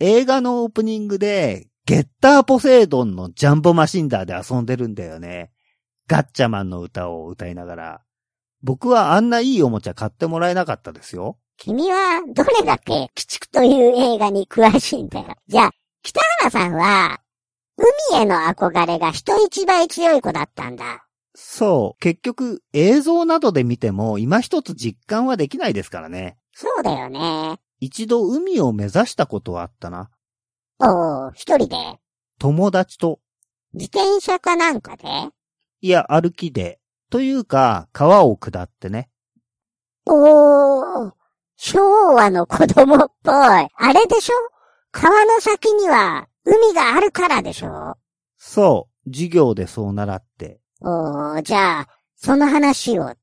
[0.00, 5.50] 映画のオープニングで、ゲッターポセイドンのジャンボマシンダーで遊んでるんだよね。
[6.08, 8.00] ガッチャマンの歌を歌いながら。
[8.62, 11.36] 僕はあんないいおもちゃ買ってもらえなかったですよ。
[11.58, 15.36] 君はどれだけ鬼畜という映画に詳しいんだよ。
[15.46, 15.70] じゃあ、
[16.02, 17.20] 北原さんは、
[18.10, 21.03] 海への憧れが人一倍強い子だったんだ。
[21.34, 22.00] そう。
[22.00, 26.38] 結局、映像などで見ても今一つ実感はできないですからね。
[26.52, 27.58] そうだよね。
[27.80, 30.10] 一度海を目指したことはあったな。
[30.78, 31.76] おー、一人で、
[32.38, 33.18] 友達と。
[33.72, 35.04] 自転車かなんかで？
[35.80, 36.78] いや、歩きで。
[37.10, 39.10] というか、川を下ってね。
[40.06, 41.12] おー、
[41.56, 43.34] 昭和の子供っぽい。
[43.34, 44.34] あれでしょ？
[44.92, 47.96] 川の先には海があるからでしょ？
[48.36, 49.10] そう。
[49.10, 50.60] 授業でそう習って。
[50.80, 53.14] おー、じゃあ、その話を。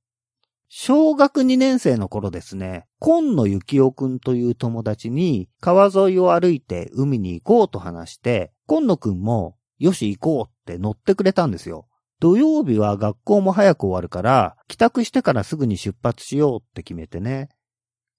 [0.69, 11.87] 小学2年生の頃ですね、今野幸雄くんという友達に川沿いを歩いて海に行こうと話して、今野くんもよし行こうって乗ってくれたんですよ。
[12.21, 17.49] 土曜日は学校も早く終わるから、帰宅してからすぐに出発しようって決めてね。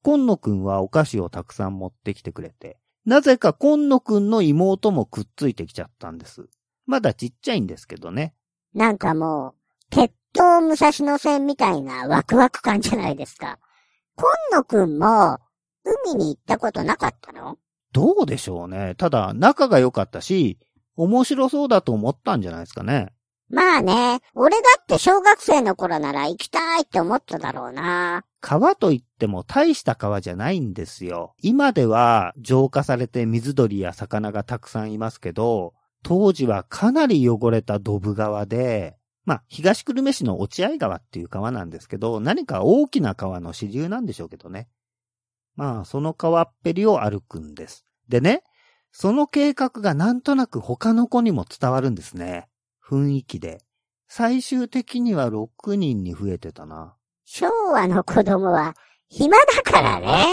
[0.03, 6.49] 今野くんはお菓子をたくさん持ってきてくれて、なぜか今野くんの妹もくっついてきちゃったんです。
[6.85, 8.35] まだちっちゃいんですけどね。
[8.75, 9.55] なんかもう、
[9.91, 13.59] 鉄塔武蔵野線みたいなワクワク感じゃないですか。
[14.17, 15.39] 今野くんも、
[16.05, 17.59] 海に行ったことなかったの？
[17.93, 18.95] どうでしょうね。
[18.97, 20.59] ただ、仲が良かったし、
[20.97, 23.13] 面白そうだと思ったんじゃないですかね。
[23.51, 28.25] まあね、俺だって小学生の頃なら行きたいって思っただろうな。
[28.41, 31.35] 川といっても大した川じゃないんですよ。
[31.43, 44.69] 今では浄化されて水鳥や魚がたくさんいますけど、当時はかなり汚れたドブ川で、まあ、東久留米市の落合川っていう川なんですけど、何か大きな川の支流なんでしょうけどね。
[45.55, 47.85] まあ、その川っぺりを歩くんです。
[48.09, 48.43] でね、
[48.91, 52.49] その計画がなんとなく他の子にも伝わるんですね。
[52.85, 53.63] 雰囲気で。
[54.09, 56.97] 最終的には6人に増えてたな。
[57.25, 58.75] 昭和の子供は
[59.09, 60.27] 暇だからね。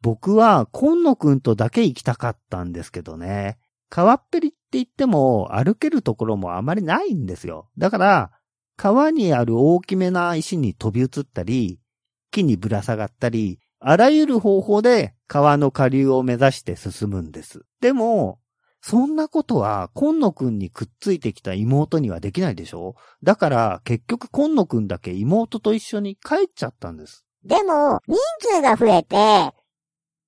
[0.00, 3.58] 僕は、今野くんとだけ行きたかったんですけどね。
[3.88, 7.68] 川っぺりって言っても、歩けるところもあまりないんですよ。
[7.78, 8.30] だから、
[8.76, 11.80] 川にある大きめな石に飛び移ったり、
[12.30, 17.62] 木にぶら下がったり、あらゆる方法で川の下流を目指して進むんです。
[17.80, 18.40] でも、
[18.82, 22.94] そんなことは、今野くんにくっついてきた妹にはできないでしょ？
[23.22, 27.24] だから、結局今野くんだけ妹と一緒に帰っちゃったんです。
[27.44, 29.54] でも、人数が増えて、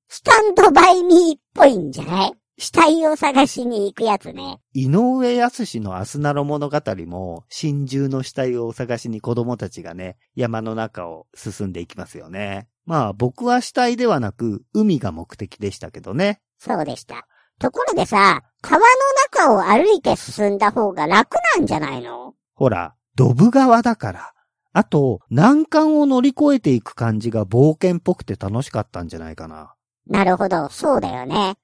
[0.09, 2.33] スタンドバイミーっぽいんじゃない？
[2.61, 4.59] 死体を探しに行くやつね。
[4.75, 12.69] 井上康のアスナロ物語も、真珠の死体を探しに子供たちがね、山の中を進んでいきますよね。
[12.85, 16.41] まあ僕は死体ではなく、海が目的でしたけどね。
[16.59, 17.29] そうでした。
[17.61, 18.87] ところでさ、川の
[19.33, 22.35] 中を歩いて進んだ方が楽なんじゃないの？
[22.55, 24.33] ほら、ドブ川だから。
[24.73, 29.75] あと、難関を乗り越えていく感じが冒険っぽくて楽しかったんじゃないかな。
[30.09, 31.57] なるほど、そうだよね。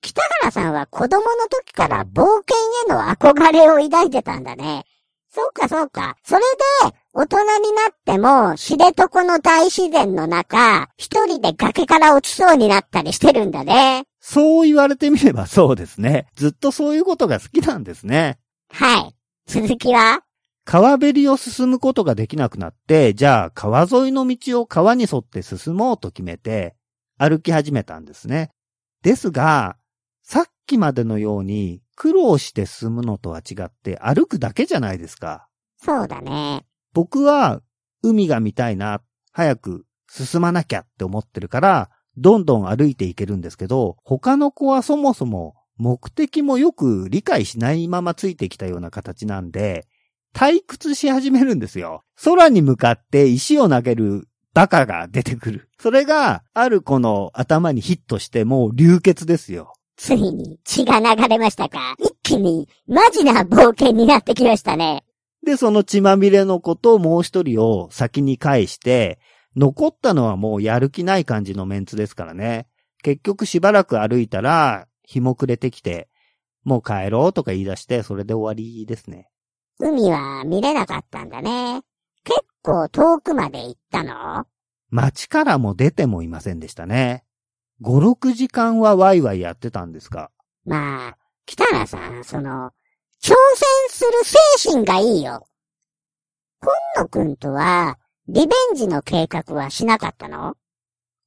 [0.00, 2.56] 北原さんは子供の時から冒険
[2.86, 4.84] への憧れを抱いてたんだね。
[5.32, 6.16] そうかそうか。
[6.24, 6.40] それ
[6.90, 14.04] で、大人になっても、知床の大自然の中、一人で崖から落ちそうになったりしてるんだね。
[14.20, 16.26] そう言われてみればそうですね。
[16.36, 18.38] ずっとそういうことが好きなんですね。
[18.70, 19.14] はい。
[19.46, 20.22] 続きは？
[20.64, 26.74] 川べりを進むことができなくなって、じゃあ川沿いの道を川に沿って進もうと決めて、
[27.18, 28.50] 歩き始めたんですね。
[29.02, 29.76] ですが、
[30.28, 35.46] さっきまでのように苦労して進むのとは違って歩くだけじゃないですか。
[35.80, 36.66] そうだね。
[36.92, 37.62] 僕は
[38.02, 49.86] 海が見たいな、早く進まなきゃって思ってるから、どんどん歩いていけるんですけど、他の子はそもそも目的もよく理解しないままついてきたような形なんで、
[50.34, 52.02] 退屈し始めるんですよ。
[52.24, 55.68] 空に向かって石を投げるバカが出てくる。
[55.78, 59.75] それがある子の頭にヒットしてもう流血ですよ。
[59.96, 61.96] ついに血が流れましたか？
[61.98, 65.04] 一気にマジな冒険になってきましたね。
[65.44, 69.18] で、その血まみれの子ともう一人を先に返して、
[69.56, 72.66] 残ったのはもうやる気ない感じのメンツですからね。
[73.02, 76.08] 結局しばらく歩いたら、日も暮れてきて、
[76.64, 79.28] もう帰ろうとか言い出して、それで終わりですね。
[79.78, 81.82] 海は見れなかったんだね。
[82.24, 84.46] 結構遠くまで行ったの？
[84.90, 87.24] 街からも出てもいませんでしたね。
[87.82, 90.30] 5、6時間はワイワイやってたんですが。
[90.64, 92.70] まあ、北原さん、その、
[93.22, 94.10] 挑戦する
[94.62, 95.46] 精神がいいよ。
[96.60, 100.56] 今野くんとは、リベンジの計画はしなかったの？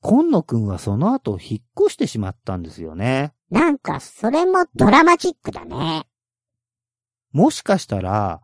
[0.02, 3.34] 今野くんはその後引っ越してしまったんですよね。
[3.50, 6.08] なんか、それもドラマチックだね。
[7.32, 8.42] もしかしたら、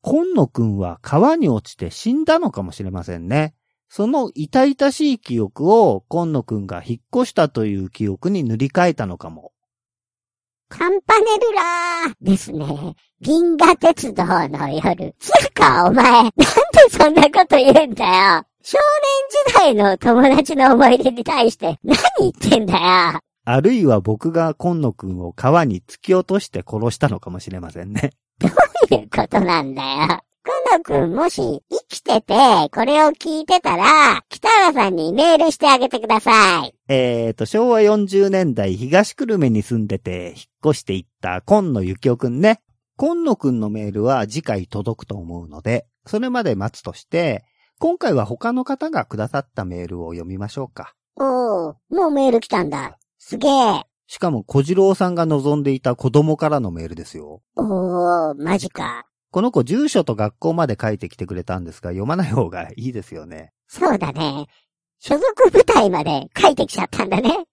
[0.00, 3.54] 今野くんは川に落ちて死んだのかもしれませんね。
[3.88, 9.52] その痛々しい記憶を今野くんが引っ越したという記憶に塗り替えたのかも。
[10.68, 12.94] カンパネルラーですね。
[13.20, 15.14] 銀河鉄道の夜。
[15.18, 16.36] つうか、お前、なんで
[16.90, 18.44] そんなこと言うんだよ。
[18.62, 18.76] 少
[19.46, 23.20] 年時代の友達の思い出に対して何言ってんだよ。
[23.46, 28.12] あるいは僕が今野くんを川に突き落として殺したのかもしれませんね。
[28.38, 30.20] どういうことなんだよ。
[30.66, 32.34] 今野くんもし生きてて、
[32.72, 36.74] これを聞いてたら、北原さんにメールしてあげてください。
[36.88, 42.60] えーと、昭和40年代東久留米に住んでて引っ越していった今野幸雄くんね。
[42.96, 47.44] 今野くんのメールは次回届くと思うので、それまで待つとして、
[47.78, 50.94] 今回は他の方がくださったメールを読みましょうか。
[51.16, 52.98] おー、もうメール来たんだ。
[53.18, 53.84] すげえ。
[54.08, 57.42] しかも小次郎さんが望んでいた子供からのメールですよ。
[57.56, 59.07] おー、マジか。
[59.30, 63.52] この子住所と学校まで書いてきてくれたんですが、読まない方がいいですよね。
[63.66, 64.46] そうだね。
[65.00, 67.44] 所属部隊まで書いてきちゃったんだね。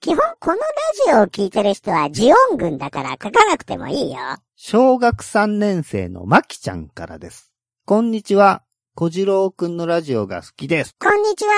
[0.00, 0.62] 基本このラ
[1.06, 4.18] ジオを聞いてる人はジオン軍だから書かなくてもいいよ。
[4.56, 7.52] 小学3年生のまきちゃんからです。
[7.84, 8.62] こんにちは。
[8.94, 10.96] 小次郎くんのラジオが好きです。
[10.98, 11.52] こんにちは、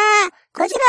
[0.53, 0.81] 小次郎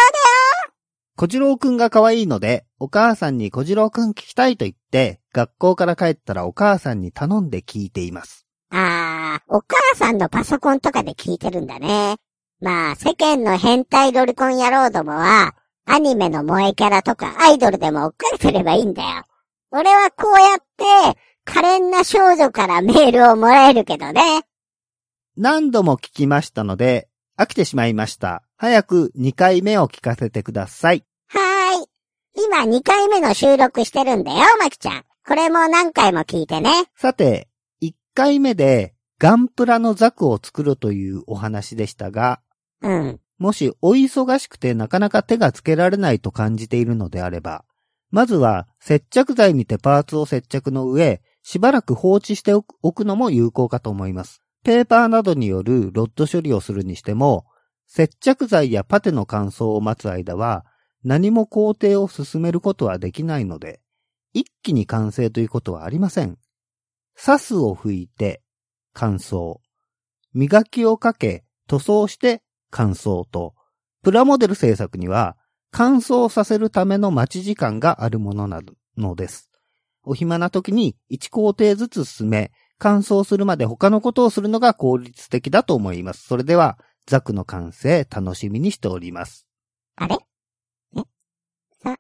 [1.16, 8.43] 小次郎くんが可愛いので、お母さんに小次郎くん聞きたいと言って、学校から帰ったらお母さんに頼んで聞いています。
[8.76, 12.18] あー、お母さんのパソコンとかで聞いてるんだね。
[12.60, 15.54] まあ、世間の変態ロリコン野郎どもは、
[15.86, 19.10] アニメの萌えキャラとかアイドルでも追っかけてればいいんだよ。
[19.70, 20.60] 俺はこうやっ
[21.14, 24.44] て、可憐な少女からメールをもらえるけどね。
[25.38, 28.44] 何度も聞きましたので、飽きてしまいました。
[28.58, 31.04] 早く2回目を聞かせてください。
[31.28, 31.88] はーい。
[32.36, 35.04] 今2回目の収録してるんだよ、まきちゃん。
[35.28, 36.72] これも何回も聞いてね。
[36.96, 37.53] さて、1
[38.14, 42.42] 回目でガンプラのザクを作るというお話でしたが、
[42.82, 43.20] うん。
[43.38, 47.66] もしお忙しくてなかなか手がつけられないと感じているのであれば、
[48.12, 54.42] まずは接着剤にてパーツを接着の上、しばらく放置しておくおくのも有効かと思います。
[54.64, 57.46] ペーパーなどによるロッド処理をするにしても、
[57.88, 60.66] 接着剤やパテの乾燥を待つ間は、
[61.04, 63.82] 何も工程を進めることはできないので、
[64.34, 66.38] 一気に完成ということはありません。
[67.16, 68.42] サスを拭いて
[68.94, 69.58] 乾燥。
[70.34, 72.42] 磨きをかけ塗装して
[72.72, 73.54] 乾燥と、
[74.02, 75.38] プラモデル制作には
[75.72, 78.62] 乾燥させるための待ち時間があるものな
[78.98, 79.50] のです。
[80.04, 86.24] お暇な時に1工程ずつ進め、乾燥するまで他のことをするのが効率的だと思います。
[86.28, 89.48] それでは、ザクの完成楽しみにしております。
[89.96, 90.18] あれ？
[90.96, 91.00] え？
[91.82, 91.96] さ、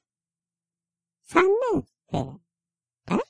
[1.23, 2.39] 三年生？
[3.07, 3.23] あれ？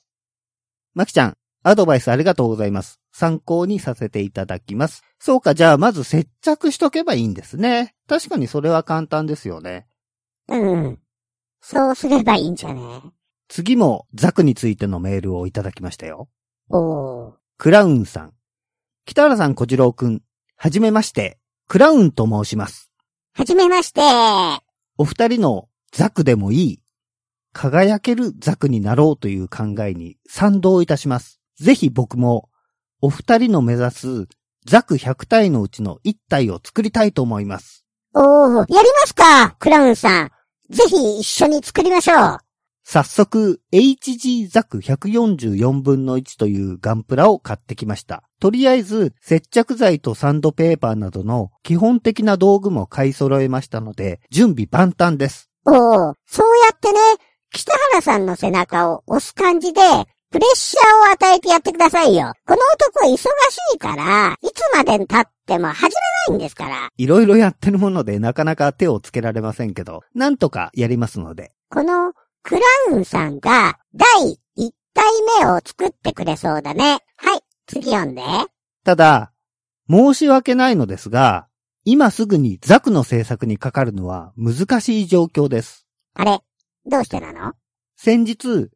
[0.94, 1.36] まきちゃん、
[1.66, 3.00] アドバイスありがとうございます。
[3.10, 5.02] 参考にさせていただきます。
[5.18, 7.94] そうか、じゃあまず接着しとけばいいんですね。
[8.06, 9.86] 確かにそれは簡単ですよね。
[10.48, 10.98] うん。
[11.62, 12.82] そうすればいいんじゃね
[13.48, 16.28] 次もザクについてのメールをいただきましたよ。
[16.68, 17.32] おー。
[17.56, 18.34] クラウンさん。
[19.06, 20.20] 北原さん小次郎くん。
[20.56, 21.38] はじめまして。
[21.66, 22.90] クラウンと申します。
[23.32, 24.02] はじめまして。
[24.98, 26.80] お二人のザクでもいい。
[27.54, 31.40] 輝けるザクになろうという考えに賛同いたします。
[31.60, 32.48] ぜひ僕も、
[33.00, 34.26] お二人の目指す
[34.66, 37.84] ザク100体のうちの1体を作りたいと思います。
[38.14, 40.30] おー、やりますかクラウンさん。
[40.70, 42.38] ぜひ一緒に作りましょう。
[42.86, 48.22] 早速、HG ザク144分の1というガンプラを買ってきました。
[48.40, 55.50] とりあえず、接着剤とサンドペーパーなどの基本的な道具も買い揃えましたので、準備万端です。
[55.66, 55.72] おお、
[56.26, 56.98] そうやってね、
[57.50, 59.80] 北原さんの背中を押す感じで、
[60.34, 62.32] プレッシャーを与えてやってくださいよ。
[62.44, 63.20] この男忙し
[63.76, 65.94] いから、いつまで経っても始
[66.28, 66.88] めないんですから。
[66.96, 71.52] いろいろやってるものでなかなか手をつけられませんけど、なんとかやりますので。
[71.70, 72.60] このクラ
[72.90, 75.04] ウンさんが第1体
[75.40, 76.98] 目を作ってくれそうだね。
[77.14, 78.22] はい、次読んで。
[78.84, 79.30] ただ、
[79.88, 81.46] 申し訳ないのですが、
[81.84, 85.86] 今すぐにザクの制作にかかるのは難しい状況です。
[86.14, 86.40] あれ
[86.86, 87.52] どうしてなの？
[87.96, 88.70] 先日、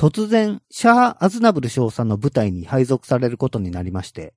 [0.00, 4.32] 突然、シャア・アズナブル少佐の部隊に配属されることになりまして、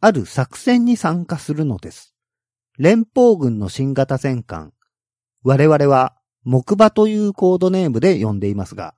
[0.00, 2.14] ある作戦に参加するのです。
[2.78, 4.72] 連邦軍の新型戦艦。
[5.42, 8.94] 我々は、木馬というコードネームで呼んでいますが、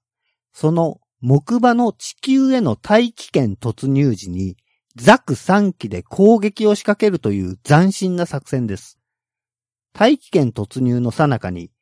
[0.52, 4.56] その木馬の地球への大気圏突入時に、
[4.94, 9.00] ザク3機で攻撃を仕掛けるという斬新な作戦です。
[9.92, 11.72] 大気圏突入の最中に、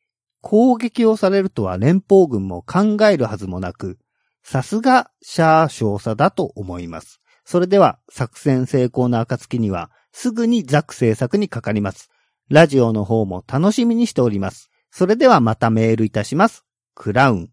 [0.40, 3.98] 攻撃をされるとは連邦軍も考えるはずもなく、
[4.42, 7.20] さすがシャー少佐だと思います。
[7.44, 12.10] それでは作戦成功の暁にはすぐにザク制作にかかります。
[12.48, 14.70] ラジオの方も楽しみにしております。
[14.90, 16.64] それではまたメールいたします。
[16.94, 17.50] クラウン。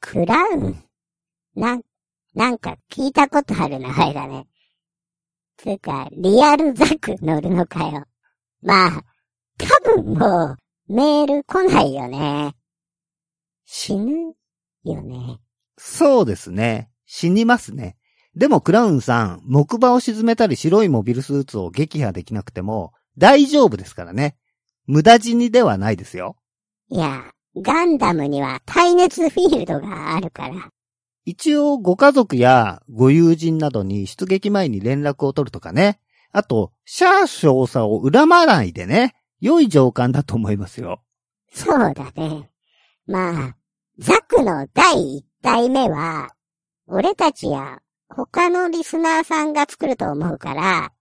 [0.00, 0.82] クラウン？
[1.54, 1.82] なん、
[2.34, 4.46] なんか聞いたことある名前だね。
[5.58, 8.06] つうか、リアルザク乗るのかよ。
[8.62, 9.04] まあ、
[9.58, 10.56] 多分もう、
[10.88, 12.54] メール来ないよね。
[13.66, 14.32] 死ぬ
[14.84, 15.38] よね。
[15.82, 16.90] そうですね。
[17.06, 17.96] 死にますね。
[18.36, 24.36] でもクラウンさん、木馬を沈めたり白いモビルスーツを撃破できなくても大丈夫ですからね。
[24.86, 26.36] 無駄死にではないですよ。
[26.90, 30.70] いや、ガンダムには耐熱フィールドがあるから。
[31.24, 35.98] 一応ご家族やご友人などに出撃前に連絡を取るとかね。
[36.30, 39.16] あと、シャー少佐を恨まないでね。
[39.40, 41.02] 良い上官だと思いますよ。
[41.52, 42.50] そうだね。
[43.06, 43.56] まあ、
[43.98, 46.30] ザクの第一体目は、
[46.86, 47.78] 俺たちや
[48.08, 50.92] 他のリスナーさんが作ると思うから、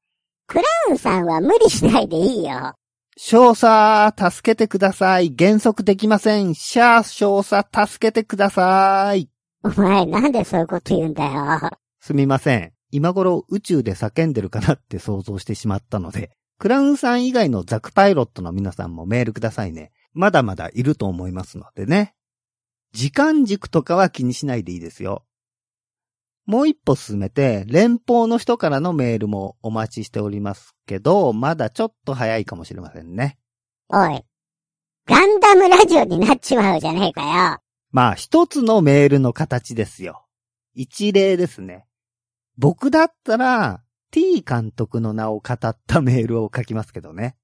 [0.47, 2.73] クラウンさんは無理しないでいいよ。
[3.17, 5.29] 少佐、助けてください。
[5.29, 6.55] 減速できません。
[6.55, 9.29] シャー少佐、助けてください。
[9.63, 11.69] お前なんでそういうこと言うんだよ。
[11.99, 12.71] すみません。
[12.91, 19.91] 今頃宇宙で叫んでるかなって想像してしまったので、クラウンさん以外のザクパイロットの皆さんもメールくださいね。
[20.13, 22.15] まだまだいると思いますのでね。
[22.91, 25.23] 時間軸とかは気にしないでいいですよ。
[26.45, 33.37] もう一歩進めて、連邦の人からのメールもお待ちしておりますけど、まだちょっと早いかもしれませんね。
[33.89, 34.23] おい。
[35.05, 37.59] ガンダムラジオになっちまうじゃねえかよ。
[37.91, 40.25] まあ、一つのメールの形ですよ。
[40.73, 41.85] 一例ですね。
[42.57, 47.35] 僕だったら、T 監督の名を語ったメールを書きますけどね。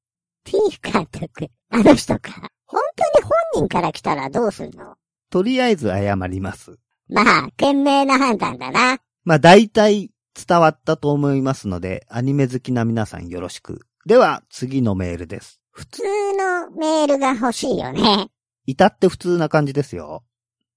[0.45, 2.49] T 監督あの人か。
[2.65, 3.23] 本当に
[3.53, 4.95] 本人から来たらどうすんの？
[5.29, 6.77] とりあえず謝ります。
[7.09, 8.99] まあ、賢明な判断だな。
[9.23, 10.11] まあ、大体
[10.47, 13.85] 伝わったと思いますので、アニメ好きな皆さんよろしく。
[14.05, 15.59] では、次のメールです。
[15.71, 16.03] 普通
[16.37, 18.29] のメールが欲しいよね。
[18.65, 20.23] 至って普通な感じですよ。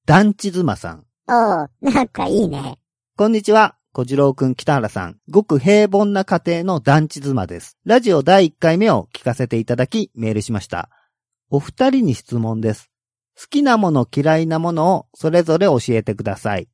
[0.07, 1.05] 団地妻さん。
[1.29, 2.79] おう、なんかいいね。
[3.17, 3.77] こんにちは。
[3.93, 7.79] 小次郎くん北原さん、ごく平凡な家庭の団地妻です。
[7.85, 10.89] ラジオ第1回目を聞かせていただきメールしました。
[11.51, 12.91] お二人に質問です。
[13.41, 16.69] 好きなもの嫌いなものをそれぞれ教えてください。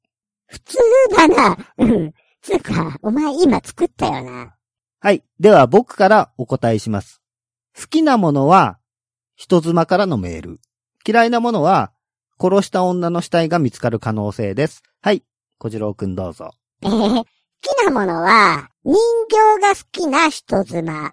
[0.46, 0.78] 普通
[1.14, 1.58] だな。
[1.76, 2.12] うん。
[2.40, 4.54] つうか、お前今作ったよな。
[5.00, 5.22] はい。
[5.38, 7.20] では僕からお答えします。
[7.78, 8.78] 好きなものは
[9.36, 10.60] 人妻からのメール。
[11.06, 11.92] 嫌いなものは
[12.40, 14.82] 殺した女の死体が見つかる可能性です。
[15.02, 15.22] はい。
[15.58, 16.52] 小次郎くんどうぞ。
[16.82, 17.24] えー、好
[17.60, 18.94] きなものは、人
[19.28, 21.12] 形が好きな人妻。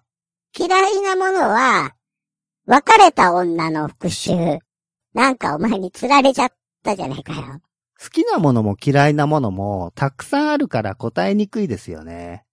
[0.57, 1.95] 嫌いなものは、
[2.65, 4.59] 別れた女の復讐。
[5.13, 6.49] なんかお前に釣られちゃっ
[6.83, 7.61] たじゃねえかよ。
[8.01, 12.45] 好きなものも嫌いなものもたくさんあるから答えにくいですよね。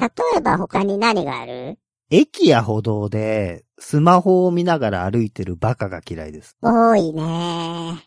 [0.00, 1.78] 例えば他に何がある？
[2.10, 6.56] 駅や歩道でスマホを見ながら歩いてるバカが嫌いです。
[6.62, 8.02] 多いね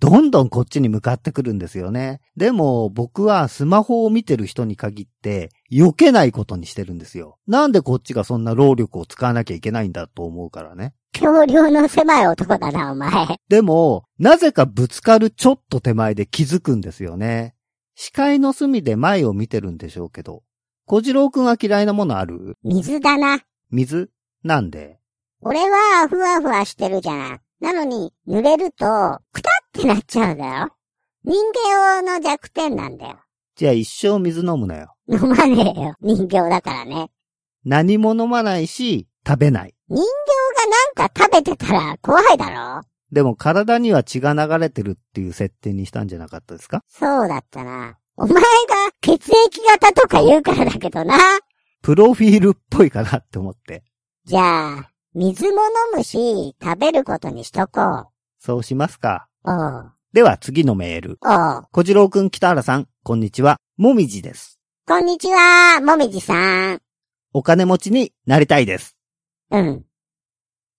[0.00, 2.20] どんどんこっちに向かってくるんですよね。
[2.36, 7.38] でも僕はスマホを見てる人に限って避けないことにしてるんですよ。
[7.46, 10.94] なんでこっちがそんな労力を使わなきゃいけないんだと思うからね。
[11.12, 13.38] 強量の狭い男だな、お前。
[13.48, 17.54] でも、なぜかぶつかるちょっと手前で気づくんですよね。
[17.94, 20.42] 視界の隅で前を見てるんでしょうけど。
[20.84, 22.58] 小次郎くんは嫌いなものある？
[22.62, 23.40] 水だな。
[23.70, 24.10] 水？
[24.42, 24.98] なんで？
[25.40, 27.40] 俺はふわふわしてるじゃん。
[27.60, 30.68] なのに、濡れると、くたってなっちゃうんだよ。
[31.24, 31.34] 人
[31.70, 33.16] 間用の弱点なんだよ。
[33.54, 34.94] じゃあ一生水飲むなよ。
[35.12, 35.94] 飲まねえよ。
[36.00, 37.10] 人形だからね。
[37.64, 39.74] 何も飲まないし、食べない。
[39.88, 40.02] 人形
[40.96, 42.82] がなんか食べてたら怖いだろ
[43.12, 46.82] でも体には血が流れてるっていう設定にしたんじゃなかったですか？
[46.88, 47.98] そうだったな。
[48.16, 48.42] お前が
[49.00, 51.16] 血液型とか言うからだけどな。
[51.82, 53.84] プロフィールっぽいかなって思って。
[54.24, 58.06] じゃあ、水も飲むし、食べることにしとこ
[58.38, 59.28] そうしますか。
[59.44, 59.50] う。
[59.50, 59.92] おう。
[60.12, 61.18] では次のメール。
[61.22, 61.64] おう。
[61.70, 63.56] 小次郎くん北原さん、こんにちは。
[63.76, 64.58] もみじです。
[64.92, 66.82] こんにちは、もみじさん。
[67.32, 68.94] お金持ちになりたいです。
[69.50, 69.86] うん。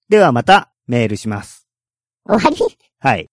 [0.07, 1.67] ではまたメールします。
[2.23, 2.77] 終わり？
[2.99, 3.31] はい。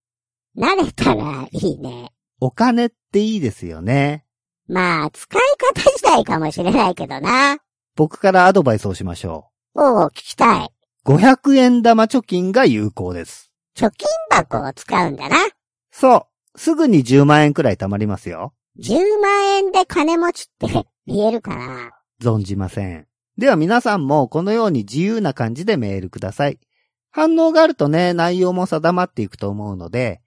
[0.57, 2.13] 慣れたらいいね。
[2.41, 4.25] お金っていいですよね。
[4.69, 7.59] まあ、使い方次第かもしれないけどな。
[7.95, 10.71] 僕からアドバイスをしましょおう、聞きたい。
[11.05, 11.15] う。
[11.15, 13.53] 500円玉貯金が有効です。
[13.77, 15.37] 貯金箱を使うんだな。
[15.91, 16.27] そ
[16.57, 16.59] う。
[16.59, 18.55] すぐに10万円くらい貯まりますよ。
[18.81, 21.93] 10万円で金持ちって言えるかな？
[22.23, 23.07] 存じません。
[23.37, 26.59] では皆さんもこのように自由な感じでメールください。
[27.11, 30.21] 反応があるとね、内容も定まっていくと思うので、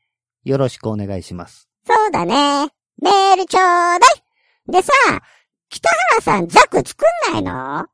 [0.44, 1.70] よろしくお願いします。
[1.88, 2.70] そうだね。
[3.02, 4.02] メールちょうだい。
[4.72, 4.92] でさ、
[5.70, 7.88] 北原さんザク作んないの？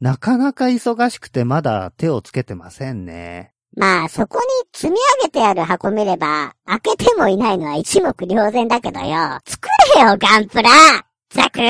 [0.00, 3.53] なかなか忙しくてまだ手をつけてませんね。
[3.76, 9.40] まあ、そこに積み上げてある箱見れば、開けてもいないのは一目瞭然だけどよ。
[9.44, 10.70] 作れよ、ガンプラ
[11.30, 11.60] ザク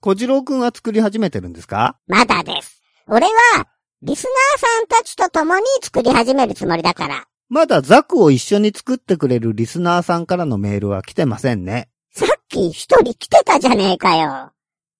[0.00, 1.98] 小次郎くんは作り始めてるんですか？
[2.06, 2.82] まだです。
[3.08, 3.66] 俺は、
[4.02, 7.26] リスナーさんたちと共に作り始めるつもりだから。
[7.50, 11.88] まだザクを一緒に作ってくれるリスナーさんからのメールは来てませんね。
[12.10, 14.52] さっき一人来てたじゃねえかよ。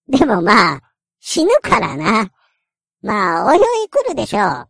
[0.07, 0.81] でもまあ、
[1.19, 2.29] 死ぬからな。
[3.01, 4.67] まあ、おいおい来るでしょう。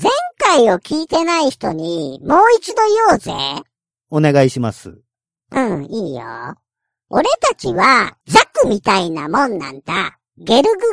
[0.00, 3.32] 前回を聞いてない人にもう一度言おうぜ。
[4.10, 4.98] お願いします。
[5.52, 6.22] うん、いいよ。
[7.08, 10.18] 俺たちはザクみたいなもんなんだ。
[10.38, 10.84] ゲルググ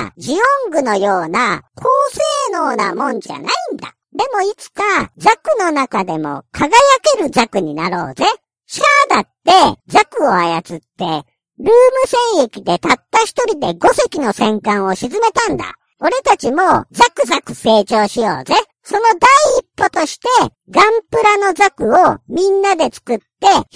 [0.00, 3.42] やジオングのような高性能なもんじゃない
[3.74, 3.94] んだ。
[4.12, 4.82] でもいつか
[5.16, 6.70] ザクの中でも輝
[7.14, 8.24] けるザクになろうぜ。
[8.66, 11.72] シャアだってザクを操って、ルーム
[12.06, 15.77] 戦役でたった一人で5隻の戦艦を沈めたんだ。
[16.00, 16.58] 俺たちも
[16.92, 18.54] ザクザク成長しようぜ。
[18.84, 19.18] その第
[19.58, 20.28] 一歩として、
[20.70, 23.24] ガンプラのザクをみんなで作って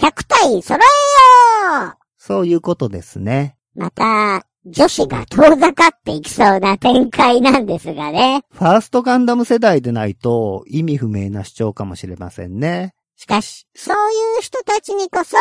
[0.01, 3.57] 100体揃えよそういうことですね。
[3.77, 8.43] うまた、女子が遠ざかっていきそうな展開なんですがね。
[8.53, 12.95] ファーストガンダム世代でないと意味不明な主張かもしれませんね。
[13.17, 15.37] しかし、そういう人たちにこそ、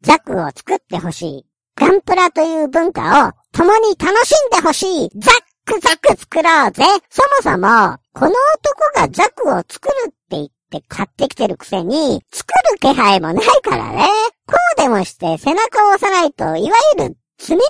[0.00, 1.46] ザクを作ってほしい。
[1.76, 5.10] ガンプラという文化を共に楽しんでほしい。
[5.14, 6.84] ザックザク作ろうぜ。
[7.10, 14.06] そもそも、この男がザクを作るって言って買ってきてるくせに、作る気配もないからね。
[14.46, 17.62] こうでもして背中を押さないと、いわゆる積みプラにな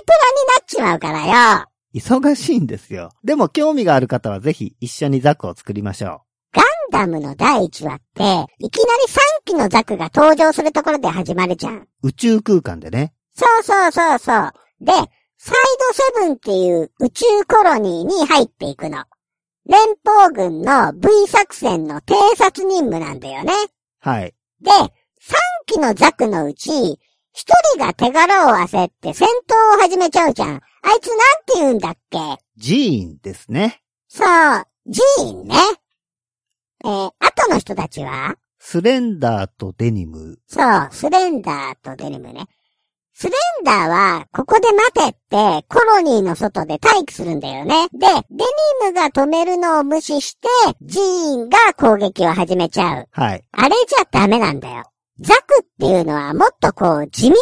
[0.61, 1.65] っちまうからよ。
[1.95, 3.09] 忙しいんですよ。
[3.23, 6.21] でも興味がある方はぜひ一緒にザクを作りましょ
[6.53, 11.77] ガンダムの第1話って、いきなり3機のザクが登場するところで始まるじゃん。
[11.79, 11.87] う。
[12.03, 13.13] 宇宙空間でね。
[13.33, 14.51] そうそうそうそう。
[14.81, 14.93] で、
[15.37, 15.55] サイ
[15.89, 19.05] ドセブンっていう宇宙コロニーに入っていくの。
[19.65, 23.53] 連邦軍の V 作戦の偵察任務なんだよね。
[23.99, 24.33] はい。
[24.61, 24.85] で、3
[25.67, 26.97] 機のザクのうち、1
[27.33, 30.49] 一人が手柄を焦って戦闘を始めちゃうじゃん。
[30.49, 32.17] あいつなんて言うんだっけ？
[32.55, 33.83] ジーンですね。
[34.07, 35.55] そう、ジーンね。
[36.83, 38.37] えー、後の人たちは？
[38.57, 40.39] スレンダーとデニム。
[40.47, 42.47] そう、スレンダーとデニムね。
[43.19, 47.87] スレンダーは、ここで待てって、コロニーの外で待機するんだよね。
[47.91, 50.47] で、デニムが止めるのを無視して、
[50.83, 53.07] ジーンが攻撃を始めちゃう。
[53.09, 53.43] はい。
[53.53, 54.83] あれじゃダメなんだよ。
[55.19, 57.41] ザクっていうのはもっとこう、地道な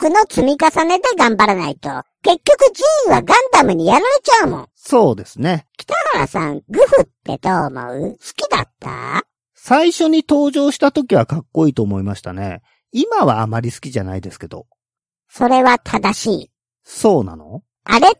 [0.00, 1.88] 努力の積み重ねで頑張らないと。
[2.20, 4.68] 結局ジーンはガンダムにやられちゃうもん。
[4.74, 5.66] そうですね。
[5.78, 8.10] 北原さん、グフってどう思う？
[8.10, 9.22] 好きだった？
[9.54, 12.60] 最初に登場した時はかっこいいと思いましたね。
[12.92, 14.66] 今はあまり好きじゃないですけど。
[15.32, 16.50] それは正しい。
[16.82, 17.62] そうなの？
[17.84, 18.18] あれって、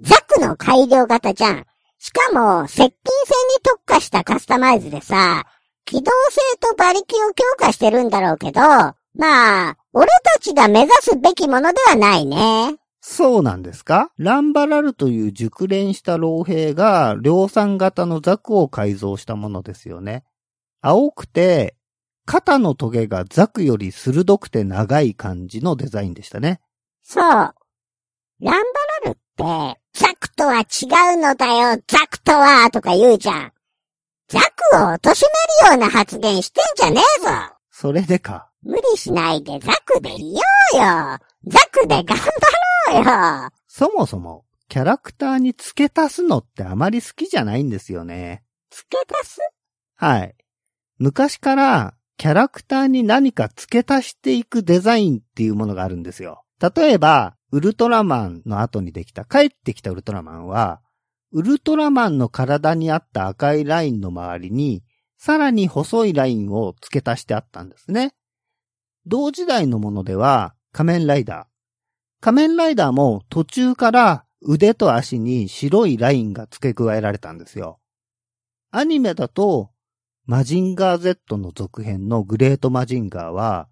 [0.00, 1.64] ザクの改良型じゃん。
[1.98, 5.44] しかも、接近戦に特化したカスタマイズでさ、
[5.84, 12.74] 機動性と馬力を強化してるんだろうけど、まあ、俺たちが目指すべきものではないね。
[13.00, 14.10] そうなんですか？
[14.18, 20.24] ランバラルという熟練した老兵が量産型のザクを改造したものですよね。
[20.80, 21.76] 青くて、
[22.26, 26.60] 肩のトゲがザクより鋭くて長い感じのデザインでしたね。
[27.02, 27.24] そう。
[27.24, 27.54] ラン
[28.40, 28.52] バ
[29.04, 33.52] ラルって、ザクとは違うのだよ、ザクとは、とか言うじゃん。
[34.28, 35.08] ザクを貶
[35.62, 37.28] めるような発言してんじゃねえぞ。
[37.70, 38.50] それでか。
[38.62, 40.40] 無理しないでザクでいよ
[40.74, 40.82] うよ。
[41.46, 42.24] ザクで頑張
[42.92, 43.50] ろうよ。
[43.68, 48.42] そもそも、キャラクターに付け足すのってあまり好きじゃないんですよね。
[48.70, 49.40] 付け足す？
[49.96, 50.34] はい。
[50.98, 56.44] 昔から、キャラクターに何か付け足していくデザインっていうものがあるんですよ。
[56.60, 60.80] 例えば、ウルトラマンの後にできた、帰ってきたウルトラマンは、
[61.32, 64.84] ウルトラマンの体にあった赤いラインの周りに、
[65.18, 68.14] さらに細いラインを付け足してあったんですね。
[69.06, 71.44] 同時代のものでは、仮面ライダー。
[72.20, 77.80] 仮面ライダーも途中から腕と足に白いラインが付け加えられたんですよ。
[78.70, 79.70] アニメだと、
[80.26, 83.68] マジンガー Z の続編のグレートマジンガーは、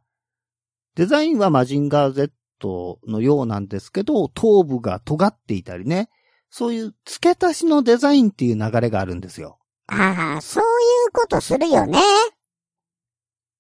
[0.97, 6.11] デザインはマジンガー Z のようなんですけど、頭部が尖っていたりね、
[6.51, 9.59] そういう付け足しのデザインっていう流れがあるんですよ。
[9.87, 10.67] ああ、そうい
[11.09, 11.99] うことするよね。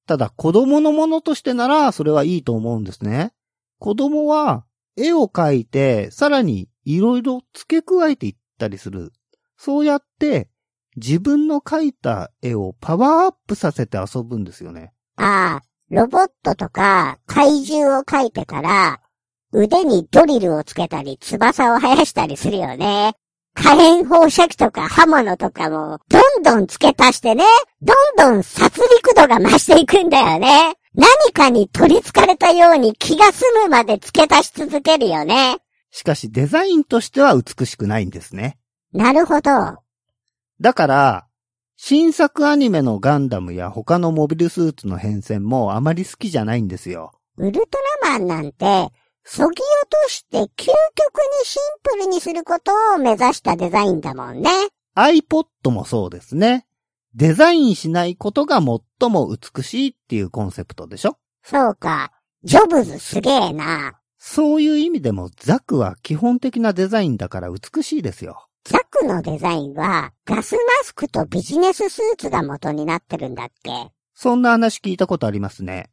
[0.06, 3.32] ただ子供のものとしてならそれはいいと思うんですね。
[3.78, 4.66] 子供は
[4.96, 9.12] 絵を描いてさらにいろいろ付け加えていったりする。
[9.56, 10.50] そうやって
[10.96, 14.92] 自分の描いた絵をパワーアップさせて遊ぶんですよね。
[15.16, 19.00] ああ、ロボットとか怪獣を描いてから、
[19.52, 23.14] 腕にドリルをつけたり、翼を生やしたりするよね。
[23.54, 27.44] 火炎放射器とか刃物とかも、どんどん付け足してね、
[27.82, 30.74] どんどん殺戮度が増していくんだよね。
[30.94, 35.58] 何かに取り憑かれたように気が済むまで付け足し続けるよね。
[35.90, 38.58] しかしデザインとしては美しくないんですね。
[38.94, 39.81] なるほど。
[40.60, 41.26] だから、
[41.76, 47.12] 新作アニメのガンダムや他のモビルスーツの変遷もあまり好きじゃないんですよ。
[47.36, 48.92] ウルトラマンなんて、
[49.24, 49.56] そぎ落
[50.04, 50.74] として究極に
[51.44, 54.50] シンプルにすることを目指したデザインだもんね。
[54.96, 56.66] iPod もそうですね。
[57.14, 62.12] デザインしないことが最も美しいっていうコンセプトでしょそうか。
[62.44, 63.98] ジョブズすげえな。
[64.18, 68.46] そういう意味でもザクは基本的なデザインだから美しいですよ。
[68.64, 73.72] ザクのデザインは、ガスマスクとビジネススーツが元になってるんだっけ？
[74.14, 75.90] そんな話聞いたことありますね。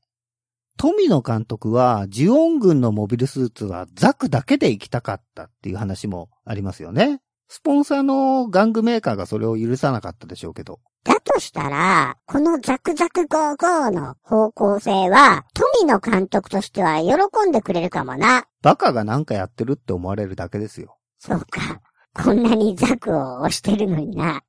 [0.78, 7.22] 富野監督は、ジオン軍のモビルスーツはザクだけで行きたかったっていう話もありますよね。
[7.48, 10.80] スポンサーの玩具メーカーがそれを許さなかったでしょうけど。
[11.04, 18.46] だとしたら、このザクザクゴーゴーの方向性は、富野監督としては喜んでくれるかもな。
[18.62, 20.98] バカがなんかやってるって思われるだけですよ。
[21.18, 21.82] そうか。
[22.22, 24.44] こんなにザクを押してるのにな。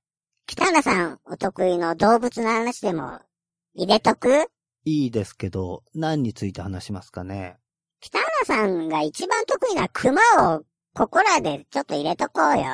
[0.46, 3.20] 北原さんお得意の動物の話でも
[3.74, 4.48] 入れとく？
[4.84, 7.58] いいですけど、何について話しますかね？
[8.00, 10.20] 北原さんが一番得意な熊
[10.56, 10.64] を
[10.94, 12.64] ここらでちょっと入れとこうよ。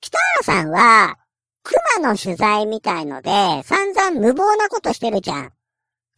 [0.00, 1.18] 北原さんは
[1.62, 3.30] 熊の取材みたいので
[3.62, 5.52] 散々無謀なことしてるじゃん。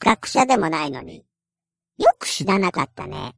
[0.01, 1.25] 学者でもないのに。
[1.99, 3.35] よく知らなかったね。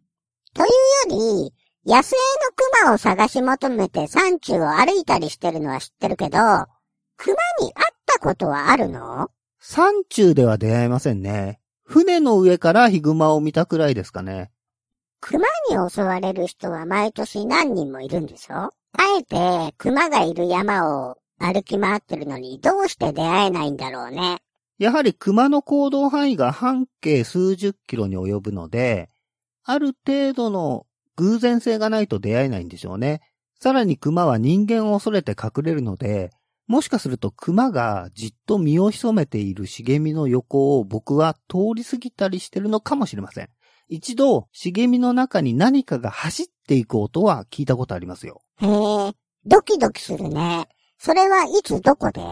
[0.55, 0.66] とい
[1.09, 1.55] うより、
[1.91, 6.38] 野生の熊を探し求めて山中を歩いたりしてるのは知ってるけど、
[7.16, 9.28] 熊に会ったことはあるの？
[9.61, 11.59] 山中では出会えませんね。
[11.82, 14.53] 船の上からヒグマを見たくらいですかね。
[15.18, 18.55] 熊に襲われる人は毎年何人もいるんでしょ？
[18.55, 18.72] あ
[19.18, 24.38] えて熊がいる山を歩き回ってるのにどうして出会えないんだろうね。
[24.78, 29.11] やはり熊の行動範囲が半径数十キロに及ぶので、
[29.64, 30.86] ある程度の
[31.21, 33.21] 偶然性がないと出会えないんでしょうね。
[33.61, 36.31] さらに熊は人間を恐れて隠れるので、
[36.66, 43.49] もしかすると熊がじっと身を潜めている茂みの横を僕は通り過ぎたりしてるのかもしれません。
[43.89, 48.41] 一度、茂みの中に何かが走っていく音は聞いたことありますよ。
[48.59, 49.12] へえ、
[49.45, 50.68] ドキドキするね。
[50.97, 52.23] それはいつどこで？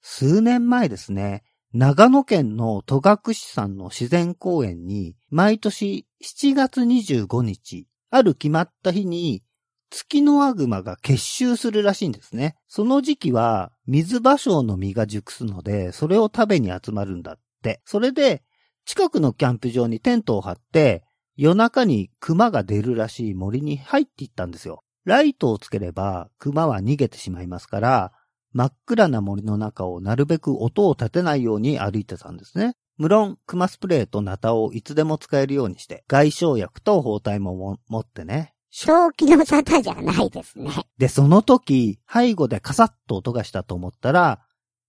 [0.00, 1.42] 数年前ですね。
[1.72, 9.42] 長野県の戸隠山の自然公園に、毎年7月25日、ある決まった日に、
[9.90, 12.56] 月のアグマが結集するらしいんですね。
[12.68, 17.80] その時期は、水芭蕉の実が熟すので、それを食べに集まるんだって。
[17.84, 18.44] それで、
[18.84, 21.04] 近くのキャンプ場にテントを張って、
[21.36, 24.84] 夜中に熊が出るらしい森に入っていったんですよ。
[25.04, 28.12] ライトをつければ熊は逃げてしまいますから、
[28.52, 32.76] 真っ暗な森の中をなるべく音を立てないように歩いてたんですね。
[32.96, 38.54] 無論、クマスプレーとナタをいつでも使えるようにして、外傷薬と包帯も持ってね。
[38.70, 40.70] 正気の沙汰じゃないですね。
[40.98, 44.40] で、その時、背後でカサッと音がしたと思ったら、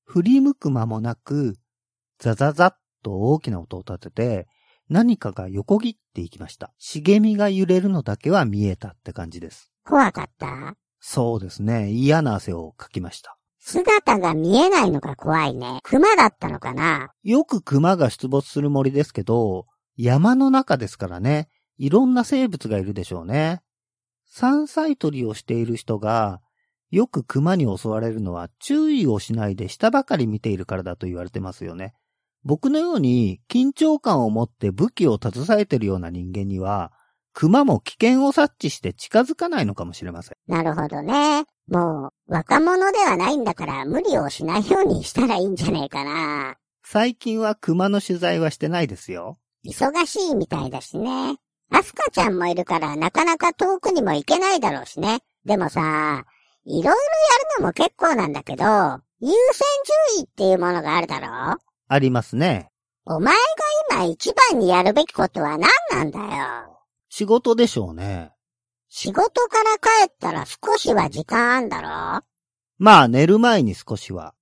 [0.04, 1.56] 振り向く間もなく、
[2.20, 4.48] ザザザッと大きな音を立てて、
[4.88, 6.74] 何かが横切っていきました。
[6.78, 9.72] 茂みが揺れるのだけは見えたって感じです。
[9.84, 10.76] 怖かった？
[11.00, 11.92] そうですね。
[11.92, 13.38] 嫌な汗をかきました。
[13.68, 15.80] 姿が見えないのが怖いね。
[15.82, 17.10] 熊だったのかな？
[17.24, 19.66] よく熊が出没する森ですけど、
[19.98, 21.50] 山の中ですからね、
[21.80, 23.64] いろんな生物がいるでしょうね。
[24.28, 26.42] 山菜採りをしている人が、
[26.92, 31.96] よく熊に襲われるのは注意をしないで下ばかり見ているからだと言われてますよね。
[32.44, 36.92] 僕のように緊張感を持って武器を携えているような人間には、
[37.34, 40.38] 熊も危険を察知して近づかないのかもしれません。
[40.48, 41.46] なるほどね。
[41.68, 46.58] もう、若者ではないんだから無理をしないようにしたらいいんじゃねえかな。
[46.84, 49.40] 最近は熊の取材はしてないですよ。
[49.66, 51.38] 忙しいみたいだしね。
[51.72, 55.22] アスカちゃんもいるからなかなか遠くにも行けないだろうしね。
[55.46, 56.26] でもさ、
[56.66, 59.64] いろいろやるのも結構なんだけど、優先
[60.14, 61.58] 順位っていうものがあるだろ
[61.88, 62.70] ありますね。
[63.06, 63.40] お前が
[63.92, 66.78] 今一番にやるべきことは何なんだよ？
[67.10, 68.34] 仕事でしょうね。
[68.98, 72.24] 仕事から帰ったら少しは時間あんだろ？
[72.78, 74.34] まあ寝る前に少しは。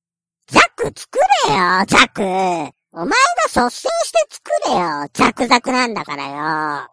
[0.45, 1.18] ザク作
[1.49, 2.22] れよ、ザク。
[2.22, 3.16] お前が
[3.47, 5.08] 率先して作れよ。
[5.12, 6.28] ザクザクなんだから
[6.84, 6.88] よ。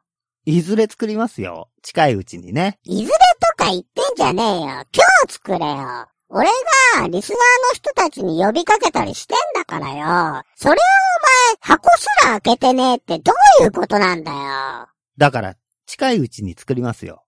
[0.47, 1.69] いずれ作りますよ。
[1.83, 2.79] 近いうちにね。
[2.85, 4.67] いずれとか言ってんじゃねえよ。
[4.67, 4.85] 今
[5.27, 6.09] 日作れよ。
[6.31, 6.49] 俺
[6.97, 10.43] がリスナーの人たちに呼びかけたりしてんだからよ。
[10.57, 14.89] それをお前箱すら開けてねえってどういうことなんだよ。
[15.19, 17.23] だから近いうちに作りますよ。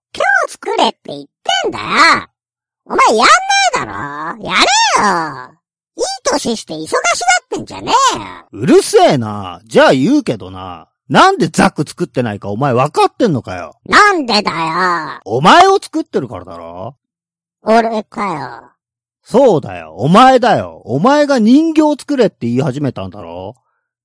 [0.48, 1.84] 作れって言ってんだよ
[2.84, 3.28] お前やんね
[3.74, 3.92] えだろ
[4.44, 5.62] やれよ
[5.96, 9.60] いい歳して忙しがってんじゃねえようるせえな。
[9.64, 10.88] じゃあ言うけどな。
[11.08, 13.74] なんでザック作ってないかお前分かってんのかよ。
[13.84, 16.96] なんでだよお前を作ってるからだろ
[17.62, 18.72] 俺かよ。
[19.22, 19.94] そうだよ。
[19.96, 20.80] お前だよ。
[20.84, 23.56] お前が人形作れって言い始めたんだろ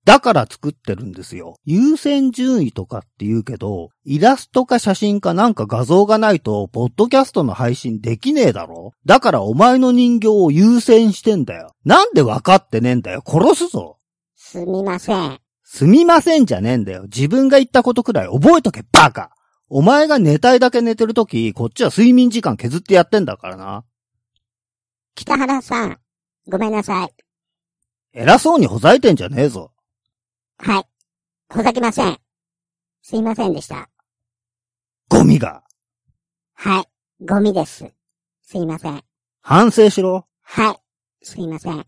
[0.07, 1.57] だから作ってるんですよ。
[1.65, 11.73] 優先順位とかって言うけど、イラストか写真かなんか画像がないと、ポッドキャストの配信できねえだろだからお前の人形を優先してんだよ。
[11.83, 13.21] なんで分かってねえんだよ。
[13.27, 13.97] 殺すぞ。
[14.37, 15.41] すみません。
[15.65, 17.03] すみませんじゃねえんだよ。
[17.03, 19.31] 自分が言ったことくらい覚えとけ、バカ
[19.67, 23.83] お前が寝たいだけ寝てるとき、こっちは睡眠時間削ってやってんだからな。
[25.15, 25.99] 北原さん、
[26.47, 27.09] ごめんなさい。
[28.13, 29.73] 偉そうにほざいてんじゃねえぞ。
[30.57, 30.85] はい。
[31.53, 32.19] ほざきません。
[33.01, 33.89] すいませんでした。
[35.09, 35.63] ゴミが。
[36.53, 37.25] はい。
[37.25, 37.91] ゴミです。
[38.41, 39.03] すいません。
[39.41, 40.27] 反省しろ。
[40.41, 40.77] はい。
[41.21, 41.85] すいません。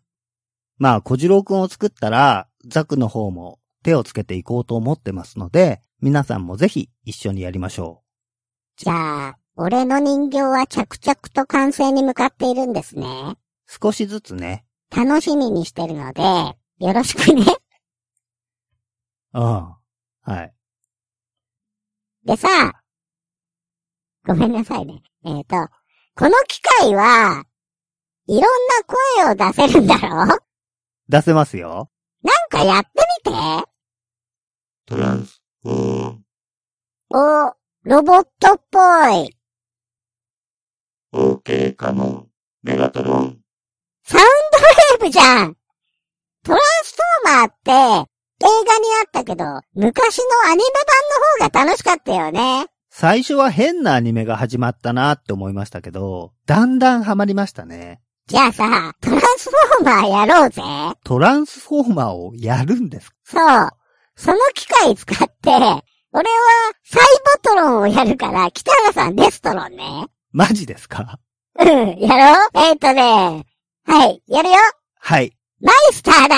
[0.77, 8.83] まあ、小次郎くんを作ったら、ザクの方も手をつけていこうと思ってますので、皆さんもぜひ一緒にやりましょう。
[8.83, 13.35] じゃあ、俺の人形は着々と完成に向かっているんですね。
[13.67, 14.65] 少しずつね。
[14.95, 17.43] 楽しみにしてるので、よろしくね。
[19.33, 19.77] あ
[20.25, 20.31] あ。
[20.31, 20.53] はい。
[22.25, 22.47] でさ、
[24.25, 25.01] ごめんなさいね。
[25.25, 25.71] えっ、ー、と、
[26.15, 27.45] この機械は、
[28.27, 30.37] いろんな声を出せるんだろ？
[31.07, 31.89] 出せますよ。
[32.21, 32.89] なんかやって
[33.25, 33.39] みて。
[34.85, 36.23] トランスフォーム。
[37.11, 39.35] お、ロボットっぽい。
[41.13, 42.29] OK カモン。
[42.61, 43.39] メガトロン。
[44.03, 45.55] サウンドウェーブじゃん
[46.43, 48.11] トランスフォーマーって、
[48.41, 49.43] 映画にあったけど、
[49.75, 50.63] 昔のアニメ
[51.39, 52.67] 版の方が楽しかったよね。
[52.89, 58.01] 最初は変なアニメが始まったなって思いましたけど、だんだんハマりましたね。
[58.27, 60.61] じゃあさ、トランスフォーマーやろうぜ。
[61.03, 63.69] トランスフォーマーをやるんですそう。
[64.15, 65.81] その機械使って、俺は
[66.83, 67.01] サイ
[67.43, 70.07] ボトロンをやるから、北原さんデストロンね。
[70.31, 71.19] マジですか？
[71.59, 71.67] うん、
[71.99, 73.45] やろうえっ、とね、
[73.85, 74.55] はい、やるよ
[74.99, 75.35] はい。
[75.61, 76.35] マイスターだ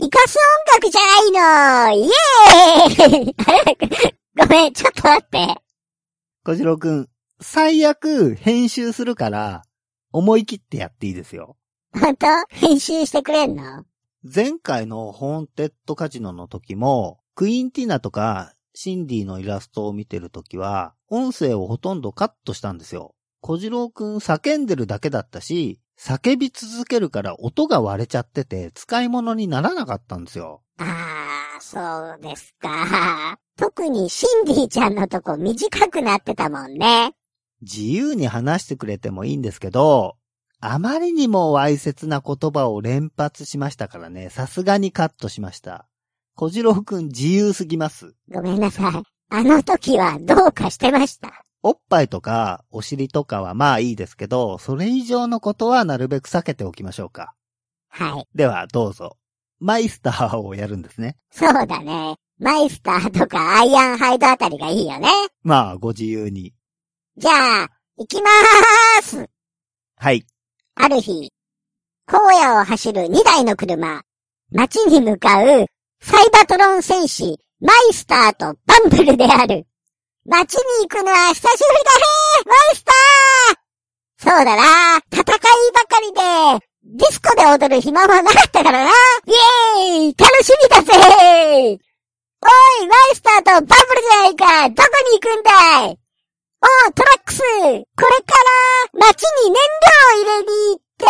[0.00, 0.36] 生かす
[0.68, 3.78] 音楽じゃないのイエーイあれ
[4.46, 5.56] ごめん、ちょっと待って。
[6.44, 7.08] 小次郎くん、
[7.40, 9.62] 最悪編集するから、
[10.12, 11.56] 思い切ってやっていいですよ。
[11.92, 13.84] ほんと編集してくれんの？
[14.22, 23.14] 前回のホーンテッドカジノの時も、クイーンティナとかシンディのイラストを見てる時は、音声をほとんどカットしたんですよ。
[23.40, 30.62] 小次郎くん叫んでるだけだったし、叫び続けるから音が割れちゃってて使い物にならなかったんですよ。
[30.78, 33.38] あー、そうですか。
[33.58, 37.12] 特にシンディちゃんのとこ短くなってたもんね。
[37.60, 40.16] 自由に話してくれてもいいんですけど、
[40.58, 45.86] あまりにもわいせつな言葉を連発しましたからね、さすがにカットしました。
[46.34, 48.14] 小次郎くん自由すぎます。
[48.30, 49.02] ごめんなさい。
[49.28, 51.44] あの時はどうかしてました。
[51.62, 57.34] おっぱいとかお尻とかはまあいいですけど、それ以上のことはなるべく避けておきましょうか。
[57.88, 58.28] はい。
[58.34, 59.16] ではどうぞ。
[59.58, 61.16] マイスターをやるんですね。
[61.30, 62.16] そうだね。
[62.38, 65.08] マイスターとかアイアンハイドあたりがいいよね。
[65.42, 66.54] まあご自由に。
[67.18, 69.28] じゃあ、行きまーす。
[69.96, 70.24] はい。
[70.76, 71.30] ある日、
[72.06, 74.02] 荒野を走る2台の車、
[74.50, 75.66] 街に向かう
[76.00, 79.66] サイバトロン戦士、マイスターとバンブルである。
[80.26, 82.04] 街に行くのは久しぶりだね。
[82.46, 84.34] マイスター。
[84.36, 84.98] そうだな。
[85.10, 88.90] 戦いばかりで、ディスコで踊る暇もなかったからな。
[88.90, 88.94] イ
[89.32, 90.14] エーイ。
[90.18, 90.92] 楽しみだぜ。
[92.42, 92.46] お
[92.82, 94.68] いマイスターとバブルじゃないか。
[94.68, 95.50] どこに行くんだ
[95.86, 95.88] い。
[95.88, 97.40] おう、トラックス。
[97.40, 98.34] これか
[99.00, 101.06] ら街に燃料を入れに行って、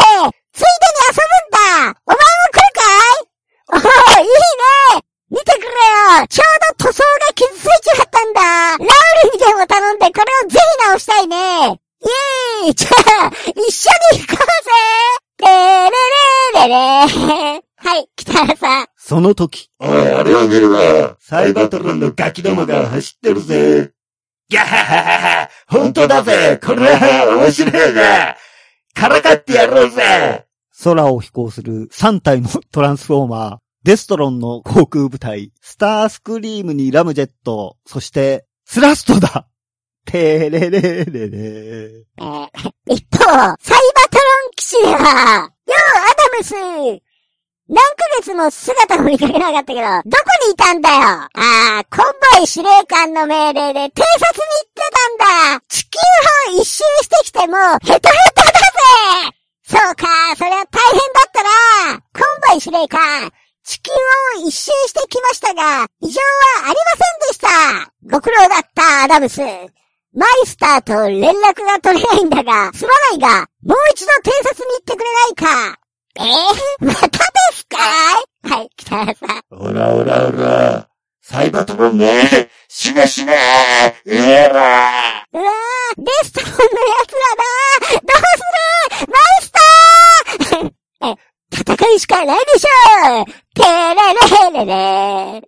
[0.52, 1.98] ついでに遊ぶんだ。
[2.06, 3.26] お前も来るかい？
[3.72, 4.28] おお、いい
[4.96, 5.09] ね。
[5.30, 5.66] 見てくれ
[6.20, 6.26] よ。
[6.28, 8.40] ちょうど塗装が傷ついちまったんだ。
[8.40, 11.36] ラウルにでも頼んでこれをぜひ直したいね。
[11.66, 12.74] イェーイ。
[12.74, 12.88] じゃ
[13.26, 15.30] あ、一緒に行こうぜ。
[15.38, 15.52] てれ
[16.54, 17.62] れれれ。
[17.76, 18.86] はい、北原さん。
[18.96, 21.16] その時、おい、あれを見るわ。
[21.20, 23.92] サイバトロンのガキどもが走ってるぜ。
[24.48, 25.50] ギャハハハハ。
[25.68, 26.58] 本当だぜ。
[26.62, 28.36] これは面白いな
[28.94, 30.46] からかってやろうぜ。
[30.82, 39.46] 空を飛行する3体のトランスフォーマー、デストロンの航空部隊、スタースクリームにラムジェット、そして、スラストだ。
[40.04, 41.06] てれれれれ。
[41.06, 42.46] えー
[42.86, 46.54] 一方、サイバトロン騎士では、よう、アダムス。
[47.68, 50.00] 何ヶ月も姿を見かけなかったけど、どこ
[50.46, 50.96] にいたんだよ。
[50.98, 54.82] ああ、コンボイ司令官の命令で偵察に行って
[55.16, 55.60] たんだ。
[55.68, 55.98] 地球
[56.58, 58.10] を一周してきても、ヘトヘトだぜ。
[59.62, 61.42] そうか、それは大変だった
[61.94, 62.00] な。
[62.12, 62.20] コ
[62.50, 63.30] ンボイ司令官。
[63.64, 63.92] 地球
[64.42, 67.92] を一周してきましたが、異常はありませんでした。
[68.10, 69.40] ご苦労だった、アダムス。
[70.12, 75.34] マイスターと連絡が取れないんだが、すまないが、もう一度偵察に行ってくれない
[75.74, 75.78] か。
[76.18, 77.18] えー、またで
[77.52, 77.76] すか？
[78.48, 79.42] はい、北原さん。
[79.50, 80.88] おらおらおら。
[81.22, 82.50] サイバトロンね。
[82.66, 83.34] 死ね死ね。
[84.06, 86.66] ええらうわー、デストロンのや
[87.06, 88.00] つらだ。
[88.00, 88.20] どう
[88.96, 89.12] する？
[89.12, 90.72] マイスター！
[91.12, 91.16] え、
[91.60, 95.44] 戦いしかないでしょうてれれれれ大変で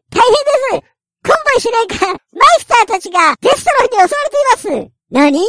[0.70, 0.92] す
[1.24, 5.40] コンボイ司令官、マイスターたちがデストロンに襲われています何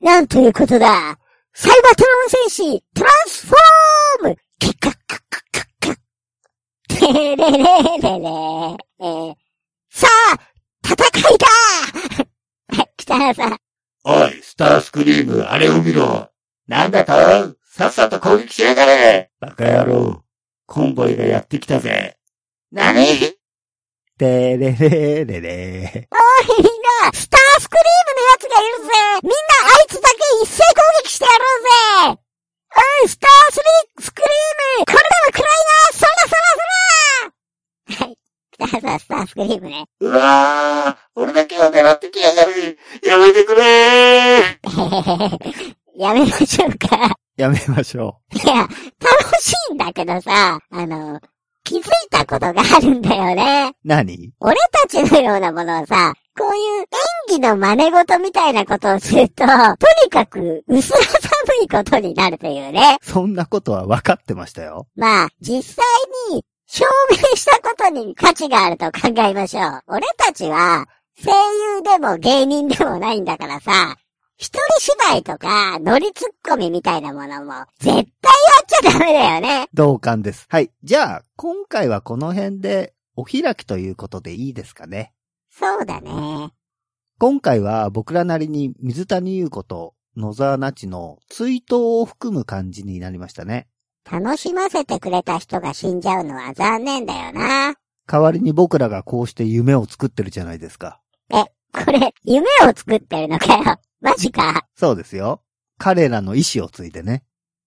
[0.00, 1.18] なんということだ
[1.54, 5.96] サイバトロン戦士、トランスフォームキッカッカッカッカッカッ
[6.88, 9.34] てれれれれえー
[9.90, 10.38] さあ、
[10.82, 11.46] 戦いだ
[12.76, 13.58] はい、北原さん。
[14.04, 16.30] おい、スタースクリーム、あれを見ろ。
[16.66, 20.24] なんだとさっさと攻撃しやがれバカ野郎。
[20.66, 22.18] コンボイがやってきたぜ。
[22.72, 23.06] 何？
[24.18, 26.08] てれれれれ。
[26.10, 26.66] おい、みん
[27.06, 28.90] な、スタースクリームのやつがいるぜ
[29.22, 31.36] みんなあいつだけ一斉攻撃してやろ
[32.08, 32.20] うぜ
[33.04, 36.50] おい、スタースリー、スクリームこれでも食らいなそらそら
[37.94, 38.18] そらはい。
[38.50, 39.84] 北原さん、スタースクリームね。
[40.00, 42.76] うわー、俺だけを狙ってきやがる。
[43.04, 44.58] やめてくれー。
[45.96, 47.16] やめましょうか。
[47.38, 48.68] やめましょいや、楽
[49.40, 51.20] しいんだけどさ、あの、
[51.62, 53.68] 気づいたことがあるんだよね。
[53.68, 53.72] う。
[53.84, 54.32] 何？
[54.40, 56.86] 俺たちのようなものはさ、こういう演
[57.38, 59.52] 技の真似事みたいなことをすると、と
[60.04, 61.22] にかく薄ら寒
[61.62, 62.98] いことになるというね。
[63.02, 64.88] そんなことは分かってましたよ。
[64.96, 65.84] まあ、実際
[66.32, 69.82] に証明したことに価値があると考えましょう。
[69.86, 70.86] 俺たちは、
[71.22, 71.30] 声
[71.76, 73.96] 優でも芸人でもないんだからさ、
[74.40, 78.06] 一人芝居とか、ノリツッコミみたいなものも、絶対やっ
[78.68, 79.68] ちゃダメだよね。
[79.74, 80.46] 同感です。
[80.48, 80.70] はい。
[80.84, 85.12] じゃあ、今回はこの辺で、お開きということでいいですかね？
[85.50, 86.52] そうだね。
[87.18, 93.66] 今回は僕らなりに水谷優子と野沢那智の追悼を含む感じになりましたね。
[94.08, 97.74] 楽しませてくれた人が死んじゃうのは残念だよな。
[98.06, 101.00] 代わりに僕らがこうして夢を作ってるじゃないですか。
[101.30, 103.80] え、これ、夢を作ってるのかよ。
[104.00, 104.66] マジか。
[104.76, 105.42] そうですよ。
[105.78, 107.24] 彼らの意志を継いでね。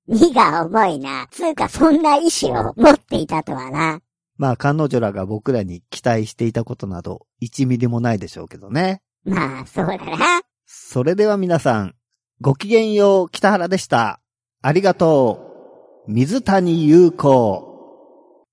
[0.08, 1.28] 荷が重いな。
[1.32, 4.02] つうか、そんな意志を持っていたとはな。
[4.38, 9.02] まあ彼女らが僕らに期待していたことなど1ミリもないでしょうけどね。
[9.24, 10.42] まあ、そうだな。
[10.66, 11.96] それでは皆さん、
[12.40, 14.20] ごきげんよう、北原でした。
[14.62, 16.12] ありがとう。
[16.12, 17.68] 水谷優子。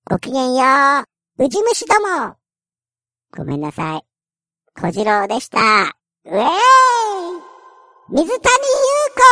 [0.04, 0.64] ごきげんよ
[1.38, 1.44] う。
[1.44, 2.34] ウジ虫ども。
[3.34, 4.02] ごめんなさい。
[4.78, 5.58] 小次郎でした。
[6.26, 6.97] うえーい
[8.10, 9.22] 水谷優子